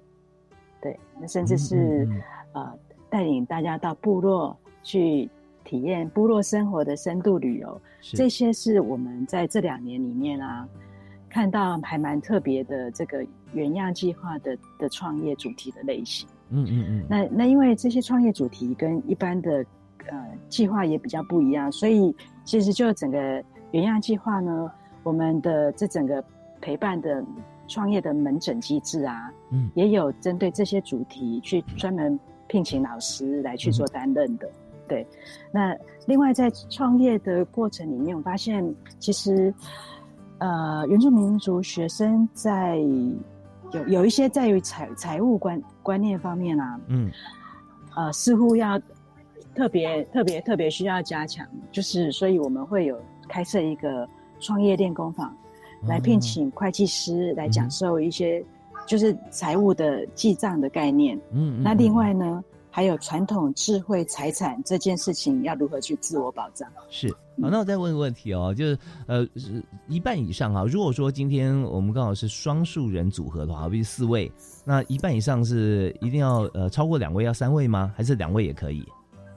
[0.81, 2.07] 对，那甚至是
[2.53, 2.73] 呃
[3.09, 5.29] 带领大家到部落去
[5.65, 10.65] 体验部落生活的深度旅游，这些是我们在这两年里面啊
[11.37, 13.23] 看到还蛮特别的这个
[13.53, 16.27] 原样计划的的创业主题的类型。
[16.49, 17.05] 嗯嗯嗯。
[17.07, 19.63] 那那因为这些创业主题跟一般的
[20.07, 23.19] 呃计划也比较不一样，所以其实就整个
[23.69, 24.71] 原样计划呢。
[25.03, 26.21] 我们的这整个
[26.59, 27.23] 陪伴的
[27.67, 34.49] 创业的门诊机制啊，嗯，也有针对这些主题去专门聘请老师来去做担任的。
[34.87, 35.05] 对，
[35.51, 39.53] 那另外在创业的过程里面，我发现其实
[40.39, 42.77] 呃，原住民族学生在
[43.71, 47.11] 有有一些在于财财务观观念方面啊，嗯，
[47.95, 48.79] 呃，似乎要
[49.55, 54.07] 特别特别特别需要加强，就是所以我们会有开设一个。
[54.39, 55.35] 创业练功坊，
[55.87, 58.45] 来聘请会计师来讲授一些
[58.85, 61.19] 就是财务的记账的概念。
[61.31, 62.43] 嗯，那另外呢，
[62.77, 66.69] 还有传统智慧财产这件事情要如何去自我保障？
[66.91, 67.09] 是。
[67.41, 69.27] 好，那我再问个问题哦，就是呃，
[69.87, 70.63] 一半以上啊。
[70.63, 74.31] 如果说今天我们刚好是双数人组合的话，比如四位，
[74.63, 77.91] 那一半以上是一定要呃超过两位要三位吗？
[77.97, 78.85] 还是两位也可以？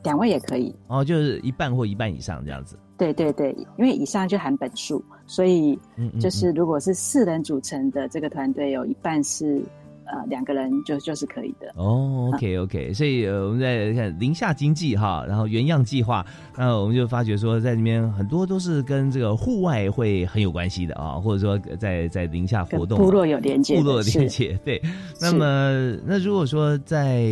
[0.02, 0.74] 两位也可以。
[0.88, 2.78] 哦，就是一半或一半以上这样子。
[2.98, 5.78] 对对对，因为以上就含本数，所以
[6.20, 9.64] 就是如果是四人组成的这个团队，有一半是
[10.10, 11.72] 呃两个人就就是可以的。
[11.76, 16.24] 哦，OK OK，所以呃我们在看零下经济哈，然后原样计划，
[16.56, 24.80] 那我们就发觉说在里面很多都是跟这个户外会很有关系的啊，或者说在在零下活动，部落有连接，部落连接对。
[25.20, 27.24] 那么那如果说在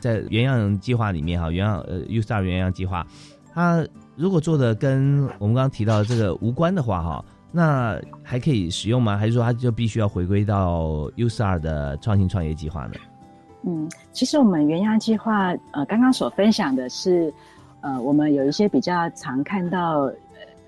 [0.00, 3.06] 在原样计划里面哈，原样呃 U Star 原样计划，
[3.52, 3.86] 它。
[4.16, 7.24] 如果做的跟我们刚刚提到的这个无关的话，哈，
[7.56, 9.16] 那还可以使用吗？
[9.16, 12.94] 还是说它就必须要回归到 U S R 的创新创业计划呢？
[13.62, 17.32] 嗯，其实我们原样计划，呃，刚刚所分享的是，
[17.80, 20.10] 呃，我们有一些比较常看到，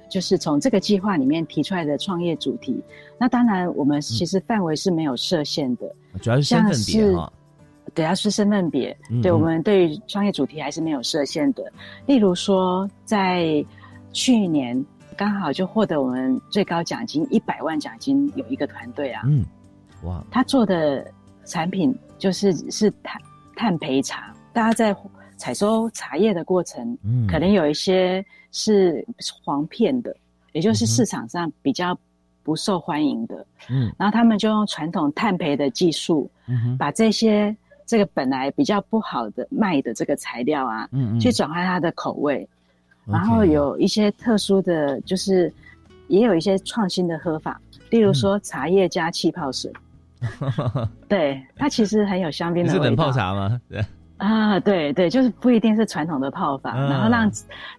[0.09, 2.81] 就是从这个计划里面提出来的创业主题。
[3.19, 7.33] 那当然，我们其实范围是没有设限的，主要是身份别哈。
[7.95, 11.65] 对，它是身份别，对我们对于创业主题还是没有设限的。
[12.07, 13.65] 例如说，在
[14.13, 14.83] 去年
[15.17, 19.45] 刚好就获得我们最高奖金一百万奖金，有一个团队啊，嗯，
[20.05, 21.05] 哇，他做的
[21.45, 23.21] 产品就是是碳
[23.57, 24.33] 碳焙茶。
[24.53, 24.97] 大家在
[25.37, 29.05] 采收茶叶的过程，嗯，可能有一些是
[29.43, 30.15] 黄片的，
[30.53, 31.99] 也就是市场上比较
[32.43, 37.57] 不受欢迎的，嗯，然后他们就用传统碳焙的技术，嗯把这些。
[37.89, 42.45] 这个本来比较不好的卖的这个材料啊，嗯嗯，去转换它的口味，
[43.07, 45.53] 然后有一些特殊的就是，
[46.09, 49.73] 也有一些创新的喝法，例如说茶叶加气泡水，
[51.09, 52.83] 对，它其实很有香槟的味道。
[52.85, 53.61] 是冷泡茶吗？
[53.69, 53.85] 对
[54.19, 57.31] 啊，对对，就是不一定是传统的泡法，然后让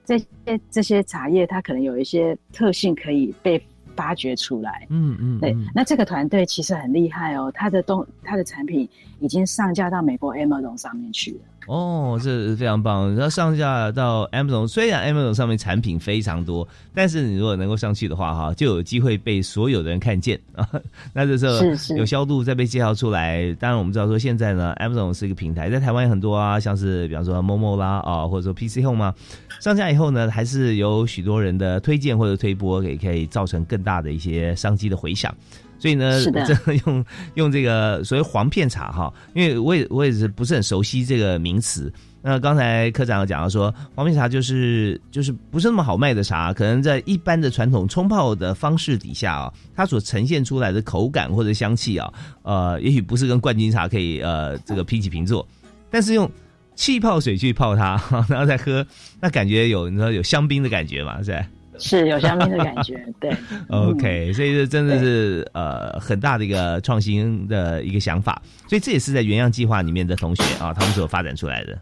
[0.06, 0.28] 这些
[0.70, 3.62] 这些茶叶它可能有一些特性可以被。
[3.98, 8.88] 发掘出来，嗯嗯，对，那这个团队其实很厉害哦，它的东它的产品
[9.20, 11.40] 已经上架到美国 Amazon 上面去了。
[11.68, 13.14] 哦，这是非常棒。
[13.14, 20.68] 然后上架到 Amazon，虽然 Amazon 上面产品非常多，但是你如果能够上去的话，哈，就有机会被所有的人看见啊。
[21.14, 21.60] 那这时候
[21.98, 23.54] 有销度再被介绍出来。
[23.60, 29.14] 当然，我们知道说现在呢，Amazon 是一个平台，在台湾有很多啊，像是比方说 Momo 啦啊，或者说 PC Home 啊。
[29.60, 35.36] 上架以后呢，还是有许多人的推荐或者推播，也可以造成更大的一些商机的回响。
[35.80, 37.06] 所以呢， 这用
[37.36, 41.92] 用这个所谓黄片茶哈，因为我也我也是不是很熟悉这个名词。
[42.22, 52.12] 那刚才科长有讲到说，黄片茶就是就是不是那么好卖的茶，可能在一般的传统冲泡的方式底下啊，它所呈现出来的口感或者香气啊，
[52.42, 55.48] 呃，也许不是跟冠军茶可以呃这个平起平坐，
[55.90, 56.30] 但是用
[56.76, 58.86] 气泡水去泡它，然后再喝，
[59.22, 61.48] 那感觉有你知道有香槟的感觉嘛，是吧？
[61.80, 63.36] 是有香槟的感觉， 对。
[63.70, 71.78] OK，所以这真的是呃很大的一个创新的一个想法，所以这也是在原样计划里面的同学啊，他们所发展出来的。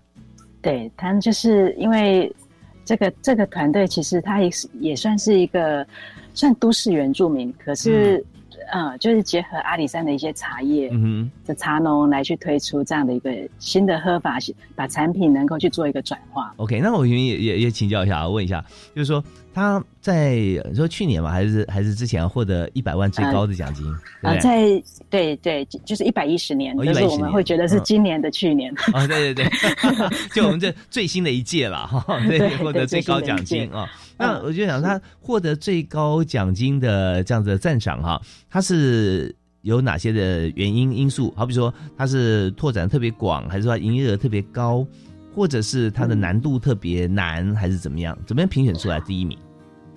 [0.61, 2.33] 对他们就是因为
[2.83, 5.85] 这个这个团队，其实他也是也算是一个
[6.33, 8.23] 算都市原住民，可是
[8.71, 14.39] 嗯、呃就是结合阿里山的一些茶叶嗯的茶农来去推出这样的一个新的喝法，
[14.75, 16.51] 把产品能够去做一个转化。
[16.57, 18.65] OK，那我也也也请教一下，问一下，
[18.95, 19.23] 就是说
[19.55, 20.35] 他在
[20.69, 23.85] 你说去年嘛，还是还是之前获得一百万最高的奖金，
[24.21, 24.37] 对啊？
[24.37, 28.69] 在对对，就是一百一十年，哦就是我们会觉得是今年的去年。
[28.91, 29.49] 哦，对对对，
[30.35, 33.89] 就我们这最新的一届了 哈，对，对获得最高奖金啊。
[34.17, 41.33] 那我就想，他获得最高奖金的这样子的赞赏哈，他是有哪些的原因因素？
[41.33, 44.85] 好比说，他是拓展特别广，还是说营业额特别高，
[45.33, 48.17] 或者是它的难度特别难，还是怎么样？
[48.27, 49.37] 怎么样评选出来第一名？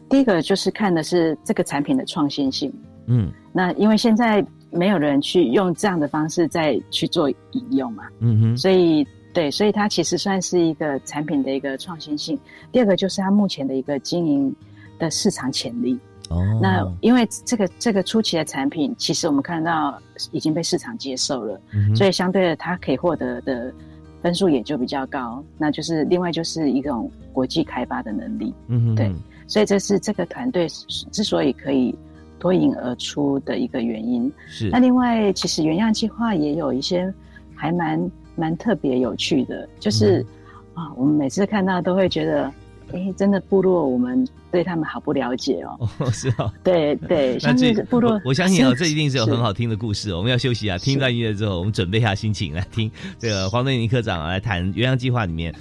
[0.09, 2.72] 第一个就是看的是这个产品的创新性。
[3.06, 12.38] 嗯那因为现在没有人去用这样的方式再去做引用嘛，嗯哼，所以对，所以它其实算是一个产品的一个创新性。
[12.70, 14.54] 第二个就是它目前的一个经营
[14.98, 15.98] 的市场潜力。
[16.28, 19.98] 哦，那因为这个这个初期的产品，其实我们看到
[20.30, 23.72] 已经被市场接受了，嗯所以相对的它可以获得的
[24.20, 25.42] 分数也就比较高。
[25.56, 28.52] 那就是另外就是一种国际开发的能力。
[28.66, 29.11] 嗯哼，对，
[29.49, 30.68] 所以这是这个团队
[31.11, 31.92] 之所以可以
[32.38, 34.30] 脱颖而出的一个原因。
[34.46, 37.12] 是那另外，其实原样计划也有一些
[37.57, 42.53] 还蛮蛮特别有趣的，就是、嗯啊，我们每次看到都会觉得，
[42.92, 45.88] 哎，真的部落我们对他们好不了解哦。
[45.99, 50.14] 哦，是哦，对对， 那像这是部落我，我相信哦，是这一定是有很好听的故事。
[50.14, 52.88] 我们要休息啊，听一段音乐之后，我们准备一下心情来听
[53.18, 55.53] 这个黄敦宁科长啊来谈原样计划里面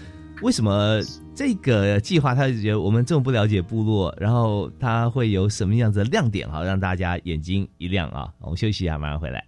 [0.42, 1.02] 为什么
[1.34, 8.32] 这个计划他就觉得我们这么不了解部落，然后他会有什么样子的亮点哈，让大家眼睛一亮啊。
[8.40, 9.44] 我们休息一下，马上回来。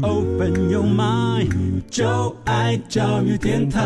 [0.00, 3.82] Open your mind, 就爱教育电台。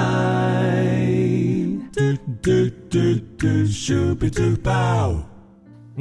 [1.92, 2.00] 嘟
[2.40, 2.50] 嘟
[2.88, 2.98] 嘟
[3.38, 5.31] 嘟，Super Duper。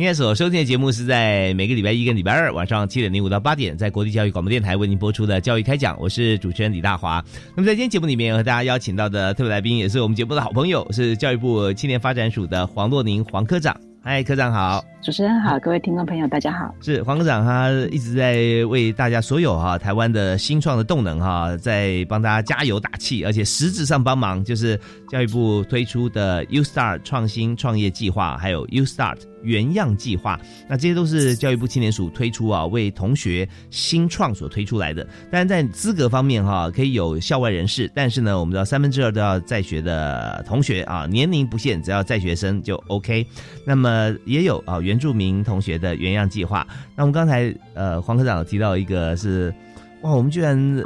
[0.01, 7.23] 您现在所收听的节目是在每个礼拜一跟礼拜二晚上七点零五到八点，在国立教育广播电台为您播出的《教育开讲》，我是主持人李大华。
[7.55, 13.79] 那么在今天节目里面，和大家邀请到的特别来宾，也是我们节目的好朋友，是教育部青年发展署的黄若宁黄科长。
[14.03, 14.83] 嗨，科长好。
[15.03, 16.73] 主持人好，各位听众朋友大家好。
[16.81, 24.79] 是黄科长，他一直在为大家所有哈、台湾的新创的动能哈、在帮大家加油打气，而且实质上帮忙，就是
[25.11, 35.07] 教育部推出的 U Start 创新创业计划，还有 U Start 原样计划，那这些都是教育部青年署推出啊，为同学新创所推出来的。
[35.31, 43.25] 但是在资格方面哈、可以有校外人士，但是呢，我们知道三分之二都要在学的同学啊，年龄不限，只要在学生就 OK。
[43.65, 46.65] 那么也有啊原住民同学的原样计划。
[46.95, 49.53] 那我们刚才呃黄科长提到一个是，
[50.01, 50.83] 哇，我们居然、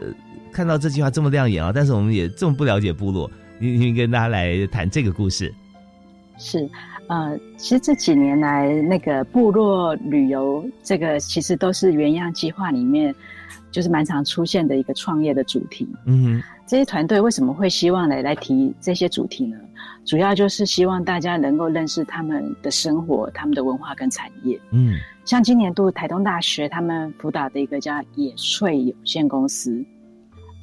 [0.52, 3.30] 看到这计划这么亮眼啊，但是我们也这么不了解部落，
[3.60, 5.54] 你你跟大家来谈这个故事。
[6.38, 6.70] 是，
[7.08, 13.14] 呃，其实这几年来，那个部落旅游这个其实都是原样计划里面
[13.70, 15.88] 就是蛮常出现的一个创业的主题。
[16.06, 19.56] 嗯这些团队为什么会希望来来提这些主题呢？
[20.04, 24.60] 主要就是希望大家能够认识他们的生活、他们的文化跟产业。
[24.72, 24.96] 嗯
[25.26, 29.84] 像今年度台东大学他们辅导的一个叫野翠有限公司，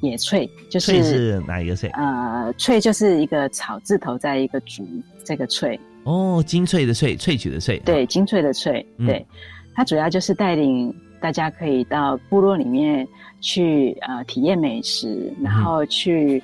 [0.01, 1.89] 野翠就是翠是哪一个翠？
[1.91, 4.85] 呃，翠就是一个草字头在一个竹，
[5.23, 5.79] 这个翠。
[6.03, 7.81] 哦，精粹的萃，萃取的萃。
[7.83, 8.85] 对，精粹的萃。
[8.97, 9.25] 嗯对，
[9.73, 13.07] 它主要就是带领大家可以到部落里面
[13.39, 16.41] 去呃体验美食，然嗯后去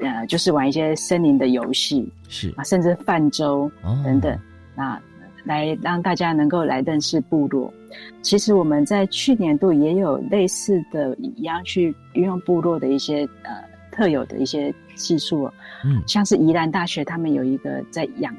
[0.00, 4.38] 呃就是玩一些森林的游戏是啊，甚至泛舟哦等等，
[4.74, 5.00] 那
[5.44, 7.72] 来让大家能够来认识部落。
[8.20, 15.54] 其实我们在去年度也有类似的一样去运用部落的一些呃特有的一些技术哦，
[15.84, 18.34] 嗯像是宜兰大学他们有一个在养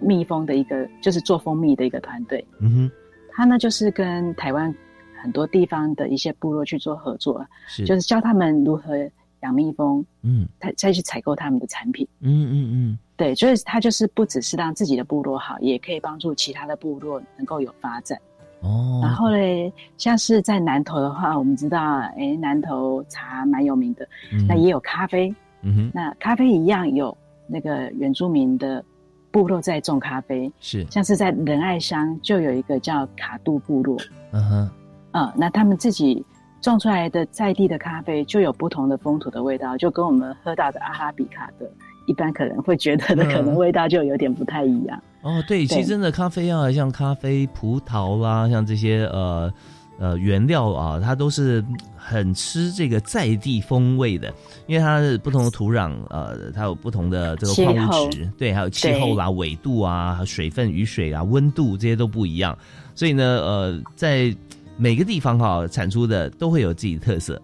[0.00, 2.90] 蜜蜂的一个，就是做蜂蜜的一个团队，嗯哼，
[3.32, 4.74] 他呢就是跟台湾
[5.20, 7.84] 很多地方的一些部落去做合作，是。
[7.84, 8.96] 就是教他们如何
[9.40, 10.46] 养蜜蜂，嗯。
[10.60, 12.06] 再再去采购他们的产品。
[12.20, 18.18] 嗯嗯嗯，对，所以他就是不只是让自己的部落好，也可以帮助其他的部落能够有发展。
[18.60, 21.78] 哦，然后嘞，像是在南投的话，我们知道，
[22.16, 25.32] 哎，南投茶蛮有名的，嗯那也有咖啡。
[25.62, 27.16] 嗯哼，那咖啡一样有
[27.46, 28.84] 那个原住民的
[29.30, 33.96] 部落在种咖啡，是，像是在仁爱乡就有一个叫卡杜部落，
[34.32, 34.70] 嗯哼，
[35.12, 36.24] 啊、那他们自己
[36.60, 41.70] 种出来的在地的咖啡就有不同的风土的味道，就跟我们喝到的阿拉比卡的，
[42.06, 45.00] 一般可能会觉得的嗯可能味道就有点不太一样。
[45.22, 45.82] 哦，对，其对。
[45.82, 49.52] 实真的咖啡啊，像咖啡、葡萄啦，像这些呃
[49.98, 51.64] 呃原料啊，它都是
[51.96, 54.32] 很吃这个在地风味的，
[54.66, 62.56] 因为它是不同的土壤，呃，它有不同的这个气矿物候质，对，还有气候啦、纬度啊、水分、雨水啊、温度这些都不一样，
[62.94, 64.34] 所以呢，呃，在
[64.76, 67.40] 每个地方哈、产出的都会有自己的特色。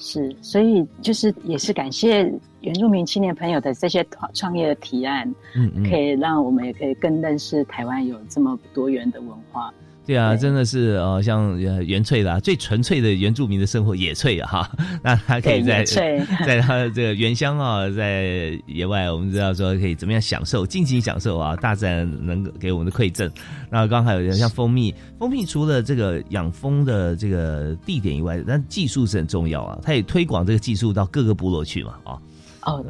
[0.00, 9.74] 是，所以就是也是感谢原住民青年朋友的这些创创业的提案，嗯嗯可以让我们也可以更认识台湾有这么多元的文化。
[10.08, 14.70] 对啊，真的是呃，像呃原粹啦，最纯粹的原住民的生活野粹啊哈，
[15.04, 15.84] 那他可以在
[16.46, 23.30] 在他的这个原乡啊，在野外，我们知道说可以怎么样享受，尽情享受啊，大自然能够给我们的馈赠。
[23.68, 32.12] 那刚还有像蜂蜜，蜂蜜除了这个养蜂的这个地点以外，但技术是很重要啊，它也推广这个技术到各个部落去嘛啊。
[32.12, 32.22] 哦，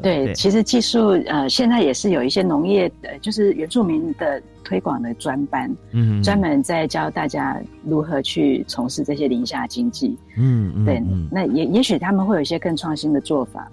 [0.03, 10.17] 对，对其实技术呃，现在也是有一些农业呃，就是原住民的推广的专班，嗯专门在教大家如何去从事这些林下经济。
[10.37, 11.29] 嗯嗯，对，嗯。
[11.31, 13.71] 那也也许他们会有一些更创新的做法，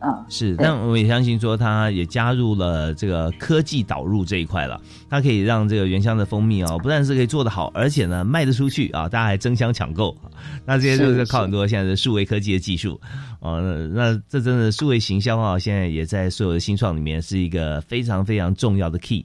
[0.00, 4.80] 啊、是，但我也相信说，它也加入了这个科技导入这一块了。
[5.10, 10.16] 它可以让这个原香的蜂蜜哦，不但是可以做得好，而且呢卖得出去啊，大家还争相抢购。
[10.64, 13.00] 那这些就是是靠很多现在的数位科技的技术
[13.40, 13.60] 哦。
[13.60, 19.24] 那那这真的数位行销啊，现在也在所有的新创里面是一个非常非常重要的 key。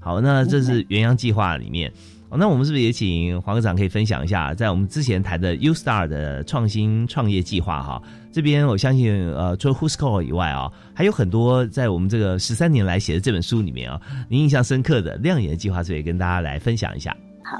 [0.00, 1.92] 好，那这是原央计划里面。
[2.30, 8.02] 哦，那我们是不是也请黄科长可以分享一下，在我们之前谈的 U Star 的创新创业计划哈？
[8.30, 13.98] 这边我相信，呃，除了 Who's Call 以外啊，还有很多在我们这个十三年来写的这本书里面啊，
[14.28, 17.16] 您印象深刻的亮眼的计划，所以跟大家来分享一下。
[17.42, 17.56] 好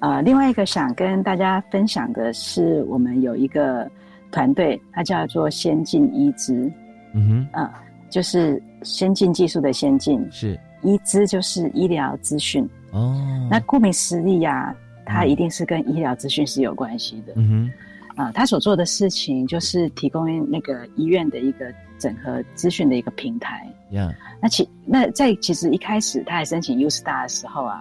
[0.00, 3.88] 呃，另外一个想跟大家分享的是，我们有一个
[4.32, 6.68] 团队，它叫做先进医资，
[7.14, 7.72] 嗯哼啊、
[8.10, 12.68] 就是先进技术的先进，是医资就是医疗资讯。
[12.92, 14.74] 哦，那顾名思义呀、
[15.04, 17.32] 它一定是跟医疗资讯是有关系的。
[17.36, 17.72] 嗯哼
[18.16, 23.64] 啊、他所做的事情就是提供那个医院的一个整合资讯的一个平台。
[23.90, 24.12] 哼，呀，
[24.42, 27.80] 那其那在其实一开始他还申请 U Star 的时候啊，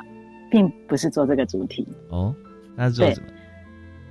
[0.51, 2.35] 并不是做这个主题，哦，
[2.75, 3.27] 那是做什么？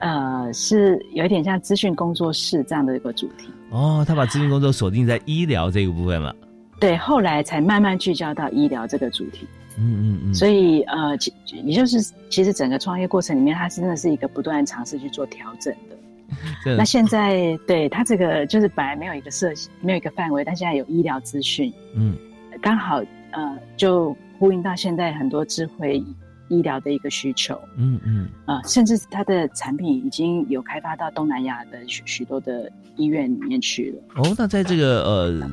[0.00, 3.48] 呃，是有一点像资讯工作室这样的一个主题。
[3.70, 6.34] 哦，他把资讯工作锁定在医疗这个部分了。
[6.80, 9.46] 对，后来才慢慢聚焦到医疗这个主题。
[9.78, 11.32] 嗯嗯嗯，所以呃，其
[11.64, 12.00] 也就是
[12.30, 15.96] 其实整个创业过程里面，它真的是一个不断尝试去做调整的。
[16.76, 22.16] 那现在对它这个就是本来没有一个设没有一个范围，但现在有医疗资讯，嗯。
[22.62, 23.02] 刚好
[23.32, 26.02] 呃就呼应到现在很多智慧
[26.48, 27.60] 医疗的一个需求。
[27.76, 34.22] 嗯嗯，啊、呃甚至它的产品已经有开发到东南亚的许许多的医院里面去了。
[34.22, 35.50] 哦，那在这个呃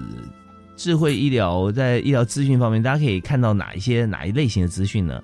[0.84, 5.24] 智慧医疗在医疗资讯方面，大家可以看到哪一些哪一类型的资讯呢？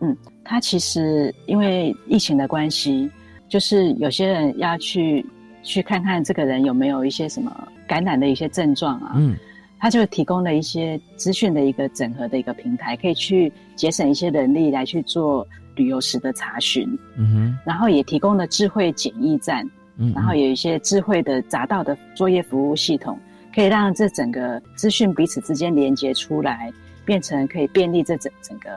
[0.00, 3.10] 嗯，它其实因为疫情的关系，
[3.50, 5.22] 就是有些人要去
[5.62, 9.36] 去看看这个人有没有一些什么感染的一些症状啊，嗯，
[9.78, 19.68] 它就提供了一些资讯的一个整合的一个平台，可以去节省一些人力来去做旅游时的查询，嗯哼，然后也提供了智慧检疫站，
[19.98, 23.18] 嗯，然后有一些智慧的匝道的作业服务系统，
[23.58, 26.72] 可以让这整个资讯彼此之间连接出来，
[27.04, 28.70] 变成可以便利这整整个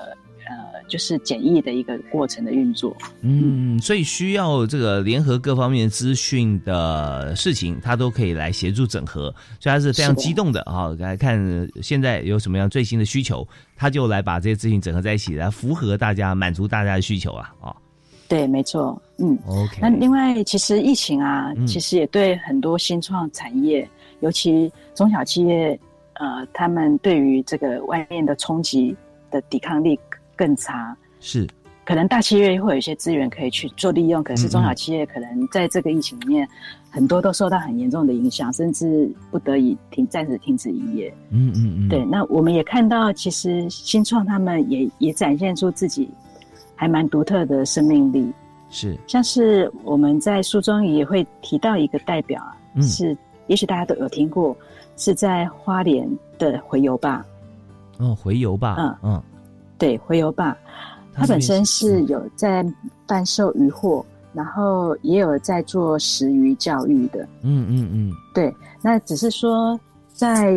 [0.48, 2.98] 呃就是简易的一个过程的运作。
[3.22, 9.26] 嗯，所以需要这个联合各方面资讯的事情，他都可以来协助整合，
[9.60, 10.90] 所以它是非常激动的啊！
[10.98, 11.40] 来看
[11.84, 17.54] 现在有什么样最新的需求，他就来把这些资讯整合在一起，来符合大家、满足大家的需求啊！
[17.62, 17.76] 啊
[18.28, 19.38] 对，没错，嗯。
[19.46, 23.88] ，OK，那另外，其实疫情啊，嗯其实也对很多新创产业，
[24.22, 25.80] 尤其中小企业，
[26.14, 28.96] 呃，他们对于这个外面的冲击
[29.30, 30.00] 的抵抗力
[30.36, 30.96] 更差。
[31.20, 31.48] 是，
[31.86, 36.48] 可能大企业会有一些资源可以去做利用，可是嗯中小企业可能在这个疫情里面，
[36.90, 41.14] 很多都受到很严重的影响，甚至不得已停暂时停止营业。
[41.30, 46.10] 嗯嗯嗯，对，那我们也看到，其实新创他们也也展现出自己
[46.76, 48.32] 还蛮独特的生命力。
[48.70, 53.18] 是，像是我们在书中也会提到一个代表啊，嗯是
[53.48, 54.56] 也许大家都有听过，
[54.98, 57.26] 是在花莲的回游吧。
[58.00, 59.24] 哦，回游吧，嗯嗯
[59.78, 60.58] 对，回游吧。
[61.14, 62.66] 它本身是有在
[63.08, 67.28] 贩售渔货，然后也有在做食鱼教育的。
[67.42, 69.78] 嗯嗯嗯，对，那只是说
[70.14, 70.54] 在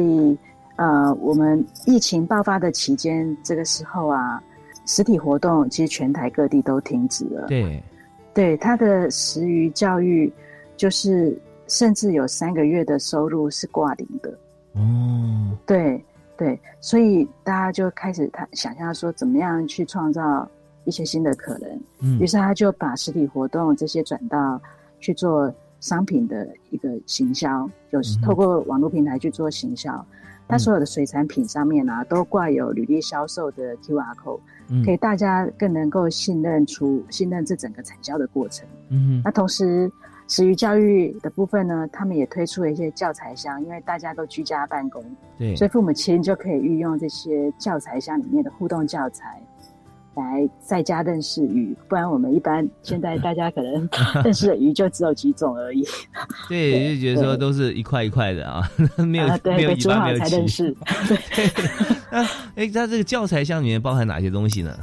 [0.77, 4.41] 呃我们疫情爆发的期间，这个时候啊，
[4.87, 7.47] 实体活动其实全台各地都停止了。
[7.49, 7.83] 对，
[8.33, 10.33] 对，他的食鱼教育
[10.77, 11.37] 就是
[11.69, 14.31] 甚至有三个月的收入是挂零的。
[14.75, 16.05] 哦，对
[16.37, 20.49] 对，所以大家就开始他想象说，怎么样去创造
[20.85, 21.71] 一些新的可能。
[22.01, 24.61] 嗯于是他就把实体活动这些转到
[24.99, 30.05] 去做商品的一个行销，就是透过网络平台去做行销。
[30.47, 38.67] 他所有的水产品上面啊，都挂有履历销售的 QR code，、嗯可以大家更能够信任出信任这整个产销的过程。
[38.91, 39.91] 嗯那同时，
[40.27, 45.05] 食鱼教育的部分呢，他们也推出了一些教材箱，因为大家都居家办公，
[45.39, 49.39] 对所以父母亲就可以运用这些教材箱里面的互动教材，
[50.15, 51.77] 来在家认识鱼。
[51.89, 53.89] 不然我们一般现在大家可能
[54.25, 55.85] 认识的鱼就只有几种而已。
[56.49, 58.63] 对，就觉得说都是一块一块的啊，
[58.97, 60.75] 没有没有尾巴，对煮好没有鳍才认识。
[62.11, 62.23] 那
[62.57, 64.75] 哎，它这个教材箱里面包含哪些东西呢？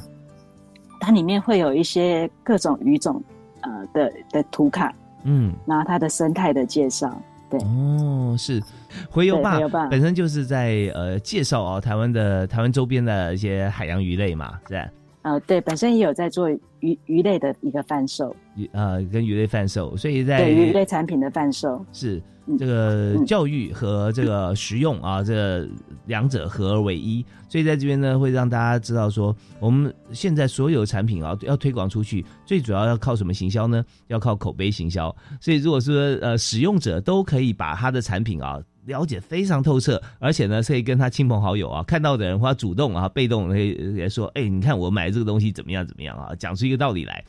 [1.00, 3.24] 它里面会有一些各种鱼种
[3.62, 7.22] 呃的的图卡，嗯，然后它的生态的介绍。
[7.50, 8.64] 对，哦，是
[9.10, 14.88] 回游坝对回游坝本身就是在呃介绍哦台湾的台湾周边的一些海洋鱼类嘛，是吧？
[15.24, 16.50] 呃，对，本身也有在做
[16.80, 21.86] 鱼鱼类的一个贩售，鱼呃跟鱼类贩售，所以在对鱼类产品的贩售。
[21.92, 25.70] 是嗯这个教育和这个实用啊，这
[26.08, 33.86] 两者合而为一，所以在这边呢，会让大家知道说，我们现在所有产品啊，要推广出去，最主要要靠什么行销呢？
[34.08, 35.16] 要靠口碑行销。
[35.40, 47.24] 所以如果说呃使用者都可以把他的产品啊了解非常透彻，而且呢，可以跟他亲朋好友啊看到的人，或主动啊、被动可以说，哎，你看我买这个东西怎么样怎么样啊，讲出一个道理来。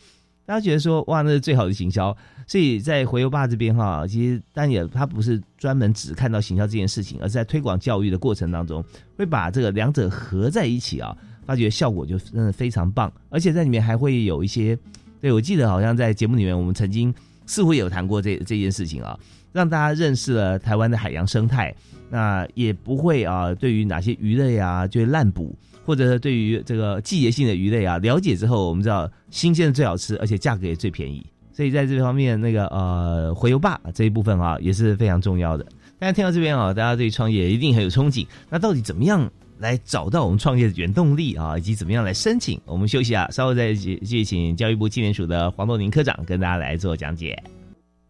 [0.45, 2.15] 大家觉得说哇，那是最好的行销，
[2.49, 8.85] 所以在回游爸这边哈，其实但也他不是专门只看到行销这件事情，而是在推广教育的过程当中，
[9.17, 14.77] 会把这个两者合在一起啊，发觉效果就真的非常棒，而且在里面还会有一些，
[15.21, 17.15] 对我记得好像在节目里面我们曾经
[17.47, 19.17] 似乎有谈过这这件事情啊，
[19.53, 21.75] 让大家认识了台湾的海洋生态，
[22.11, 25.55] 那也不会啊，对于哪些鱼类啊就会滥捕。
[25.85, 31.27] 或者是对于这个季节性的鱼类啊，了解之后，我们知道新鲜的最好吃，而且价格也最便宜。
[31.53, 35.65] 所以在这方面，那个呃回游坝这一部分啊，也是非常重要的。
[35.99, 38.25] 大家听到这边啊，大家对创业一定很有憧憬。
[38.49, 39.29] 那到底怎么样
[39.59, 42.61] 来找到我们创业的原动力啊，以及怎么样来申请？
[42.65, 47.37] 我们休息啊，稍后再继继续请教育部青年署的黄豆宁科长跟大家来做讲解。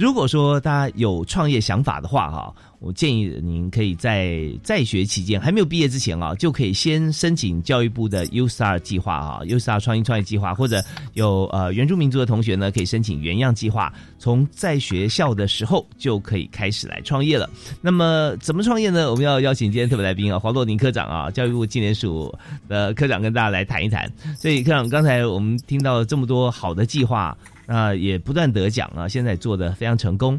[0.00, 10.82] 如果说大家有创业想法的话哈，我建议您可以在在学期间还没有毕业之前啊，就可以先申请教育部的 U Star 计划啊，U Star 创新创业计划，或者
[11.12, 17.50] 有呃原住民族的同学呢，可以申请原样计划，从在学校的时候就可以开始来创业了。
[17.82, 19.10] 那么怎么创业呢？
[19.10, 22.34] 我们要邀请今天特别来宾啊，黄洛宁科长啊，教育部青年署
[22.70, 24.10] 的科长跟大家来谈一谈。
[24.34, 27.36] 所以科长，刚才我们听到这么多好的计划。
[27.70, 30.38] 那也不断得奖啊，现在做的非常成功。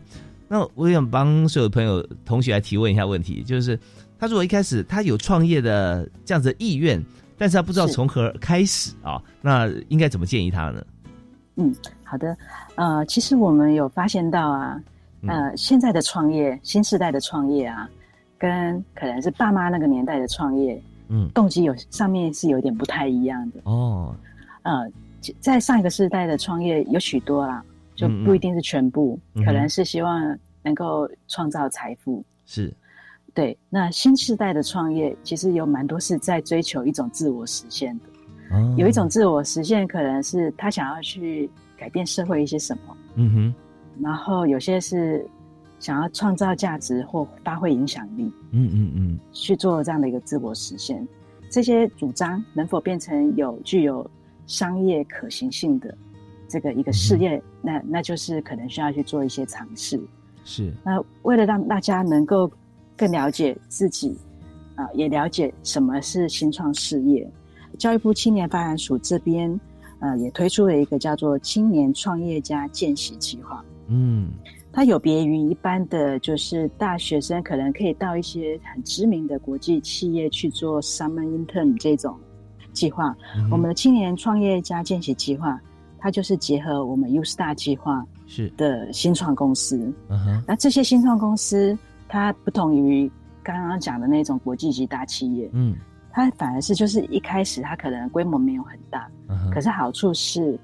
[0.50, 3.80] 那我想帮所有朋友同学来提问一下问题，就是
[4.20, 7.02] 他如果一开始他有创业的这样子的意愿，
[7.38, 10.86] 但是他不知道从何开始啊，那应该怎么建议他呢？
[11.56, 11.74] 嗯，
[12.04, 12.36] 好的，
[12.76, 14.78] 呃，其实我们有发现到啊，
[15.26, 17.90] 呃，现在的创业，新时代的创业啊，
[18.38, 24.14] 跟可能是爸妈那个年代的创业，嗯，动机有上面是有点不太一样的哦，
[24.64, 24.92] 呃。
[25.40, 27.64] 在上一个世代的创业有许多啦，
[27.96, 32.24] 就不一定是全部，嗯、可能是希望能够创造财富。
[32.46, 32.74] 是，
[33.34, 33.58] 对。
[33.70, 38.06] 那新时代的创业其实有蛮多是在追求一种自我实现的。
[38.56, 42.98] 哦、有一种自我实现，可能是他想要去改变社会一些什么。
[43.16, 43.56] 嗯哼。
[44.02, 45.26] 然后有些是
[45.80, 48.24] 想要创造价值或发挥影响力。
[48.52, 49.20] 嗯嗯嗯。
[49.32, 51.08] 去做这样的一个自我实现，
[51.50, 54.10] 这些主张能否变成有具有
[54.52, 55.98] 商业可行性的
[56.46, 59.98] 这个一个事业，嗯、那那就是可能需要去做一些尝试。
[60.44, 60.74] 是。
[60.84, 62.52] 那为了让大家能够
[62.98, 64.14] 更了解自己，
[64.76, 67.26] 啊、呃，也了解什么是新创事业，
[67.78, 69.58] 教育部青年发展署这边
[70.00, 73.64] 呃，也推出了一个叫做青年创业家见习计划。
[73.88, 74.32] 嗯，
[74.74, 82.18] 它有别于一般的就是大学生可能可以到一些很知名的国际企业去做 summer intern 这种
[82.74, 83.16] 计划。
[83.52, 85.60] 我们的青年创业家见习计划，
[85.98, 89.78] 它就是结合我们 U Star 计划是的新创公司。
[90.10, 93.12] 嗯哼，那这些新创公司，它不同于
[93.44, 95.76] 刚刚讲的那种国际级大企业，嗯，
[96.12, 100.60] 它反而是就是一开始它可能规模没有很大，嗯哼可是好处是，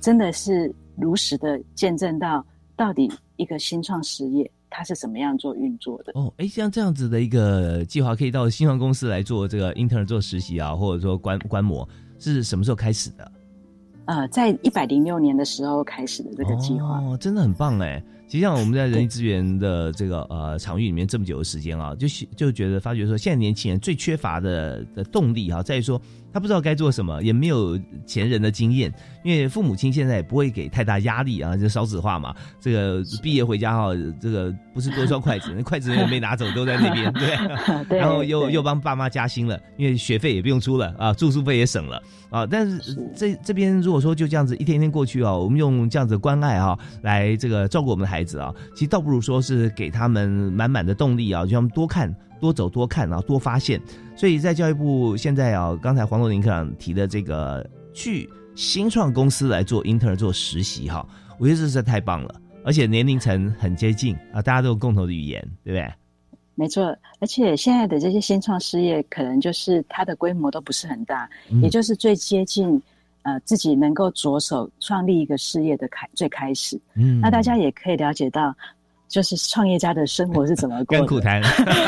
[0.00, 2.44] 真的是如实的见证到
[2.76, 6.10] 到底一个新创事业它是怎么样做运作的。
[6.16, 13.32] 哦，哎，像这样子的一个计划，可以到新创公司来做这个 intern 做实习啊，或者说观观摩，是什么时候开始的？
[14.06, 18.02] 呃，在一百零六年的时候开始的这个计划，哦，真的很棒哎！
[18.26, 26.00] 其实像我们在人力资源的这个呃场域里面这么久的时间啊，就就觉得发觉说，现在年轻人最缺乏的的动力哈、在于说
[26.34, 32.34] 他不知道该做什么，也没有前人的经验，因为父母亲现在也不会给太大压力啊，就少子化嘛。
[32.60, 37.36] 这个毕业回家哈、这个不是多一双筷子，那 筷子也没拿走，都在那边，对
[37.88, 42.44] 对 然后又又帮爸妈加薪了，因为学费也不用出了啊，住宿费也省了啊。
[42.44, 52.12] 但是这这边如果说就这样子一天一天过去啊，我们用这样子的关爱啊来这个照顾我们的孩子啊，其实倒不如说是给他们满满的动力啊，就让他们多看、
[52.44, 53.80] 多走、多看啊，多发现。
[54.14, 65.90] 所以在教育部现在啊，刚才黄若琳科长提的这个去新创公司来做 intern 做实习哈、我觉得这实在太棒了，而且年龄层很接近啊，大家都有共同的语言，对不对？
[66.54, 72.80] 没错，而且现在的这些新创事业，可能就是它的规模都不是很大，嗯也就是最接近
[73.22, 76.78] 呃自己能够着手创立一个事业的开最开始。
[76.94, 78.54] 嗯那大家也可以了解到，
[79.08, 81.40] 就是创业家的生活是怎么过的，苦谈，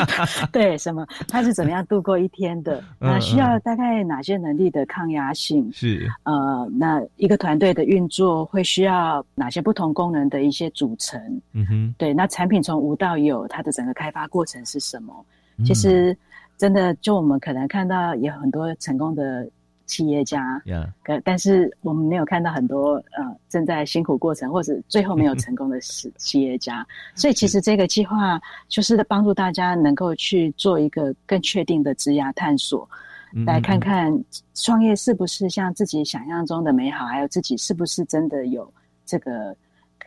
[0.51, 1.05] 对什么？
[1.27, 5.69] 他是怎么样度过一天的，嗯那需要大概哪些能力的抗压性？
[5.73, 6.09] 是。
[6.23, 11.19] 呃，那一个团队的运作会需要哪些不同功能的一些组成？
[11.53, 15.13] 嗯哼，对，那产品从无到有，它的整个开发过程是什么？
[15.57, 15.65] 嗯。
[15.65, 16.15] 其实
[16.57, 19.47] 真的，就我们可能看到也有很多成功的
[19.87, 26.85] 企业家，呀，可但是我们没有看到很多呃正在辛苦过程或者最后没有成功的企 企业家。
[27.15, 32.87] 所以其实这个计划就是帮助大家能够去做一个更确定的职涯探索。
[33.33, 34.09] 嗯来看看
[34.53, 38.71] 创业是不是像自己想象中的美好，还有自己是不是真的有
[39.05, 39.53] 这个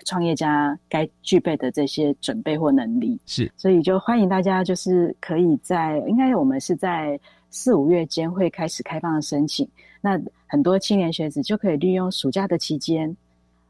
[0.06, 3.20] 创业家该具备的这些准备或能力。
[3.26, 7.20] 是，所以就欢迎大家，就是可以在应该我们是在
[7.50, 9.68] 四五月间会开始开放申请，
[10.00, 13.14] 那很多青年学子就可以利用暑假的期间。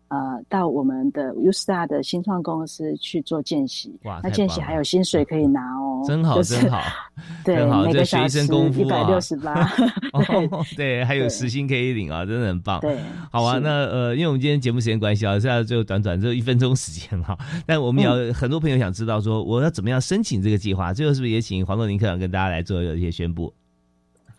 [0.08, 6.80] 呃，到我们的 U Star 的新创公司去做见习，哇那见习还有薪水可以拿哦， 真好就是真好
[7.46, 9.70] 对真好，每个这学一小时身功夫啊，一百六十八，
[10.12, 12.80] 哦，对，还有时薪可以领啊，真的很棒。
[12.80, 12.98] 对，
[13.30, 20.92] 好啊，那呃，因为我们今天节目时间关系啊，现在就短短只有一分钟时间哈，但我们有很多朋友想知道说，我要怎么样申请这个计划？
[20.92, 23.54] 最后是不是也请黄若林科长跟大家来做一些宣布？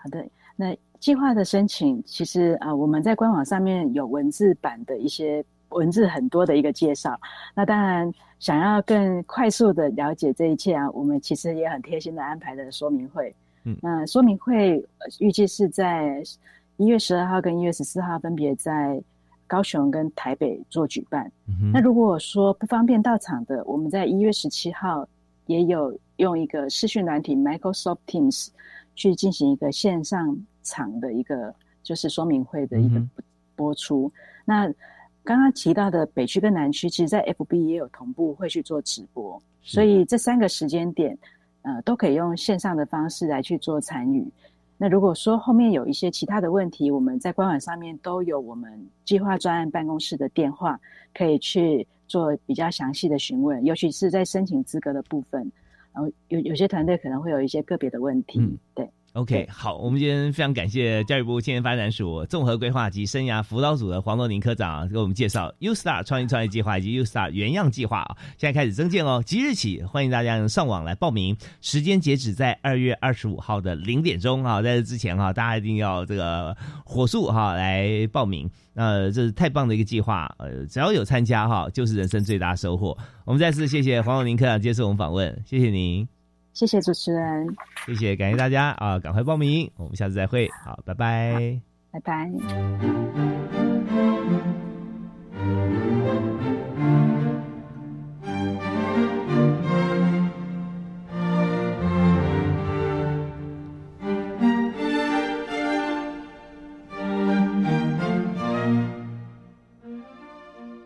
[0.01, 0.25] 好的，
[0.55, 7.19] 那计划的申请，其实啊、呃我们在官网上面有文字版的一些文字很多的一个介绍。
[7.53, 13.33] 那当然，想要更快速的了解这一切啊，我们其实也很贴心的安排了说明会。
[13.63, 16.23] 嗯那说明会呃预计是在
[16.77, 18.99] 一月十二号跟一月十四号分别在
[19.45, 21.31] 高雄跟台北做举办。
[21.47, 25.07] 嗯那如果说不方便到场的，我们在一月十七号
[25.45, 28.47] 也有用一个视讯软体 Microsoft Teams
[28.95, 33.09] 去进行一个线上场的一个就是说明会的一个嗯
[33.55, 34.11] 播出。
[34.45, 34.65] 那
[35.23, 41.17] 刚刚提到的北区跟南区，其实在 FB 也有同步会去做直播，所以这三个时间点，
[41.61, 44.27] 呃，都可以用线上的方式来去做参与。
[44.77, 50.79] 那如果说后面有一些其他的问题，我们在官网上面都有我们计划专案办公室的电话，
[51.13, 55.51] 可以去做比较详细的询问，尤其是在申请资格的部分，
[55.93, 58.39] 然后有有些团队可能会有一些个别的问题，
[58.73, 58.89] 对。
[59.13, 76.55] OK，好，我们今天非常感谢教育部青年发展署综合规划及生涯辅导组的黄若琳科长给我们介绍 U Star 创意创业计划以及 U Star 原样计划啊，现在开始增建哦，即日起欢迎大家上网来报名，时间截止在二月二十五号的零点钟啊，在这之前哈、大家一定要这个
[76.85, 78.49] 火速哈、来报名。
[78.73, 82.97] 那、这是太棒的一个计划，呃，只要有参加哈、就是人生最大收获。
[83.25, 86.20] 我们再次谢谢黄若琳科长接受我们访问，谢谢您。
[86.53, 87.55] 谢谢主持人。
[87.85, 91.61] 谢谢感谢大家啊赶快报名我们下次再会好拜拜。
[91.91, 92.31] 拜拜。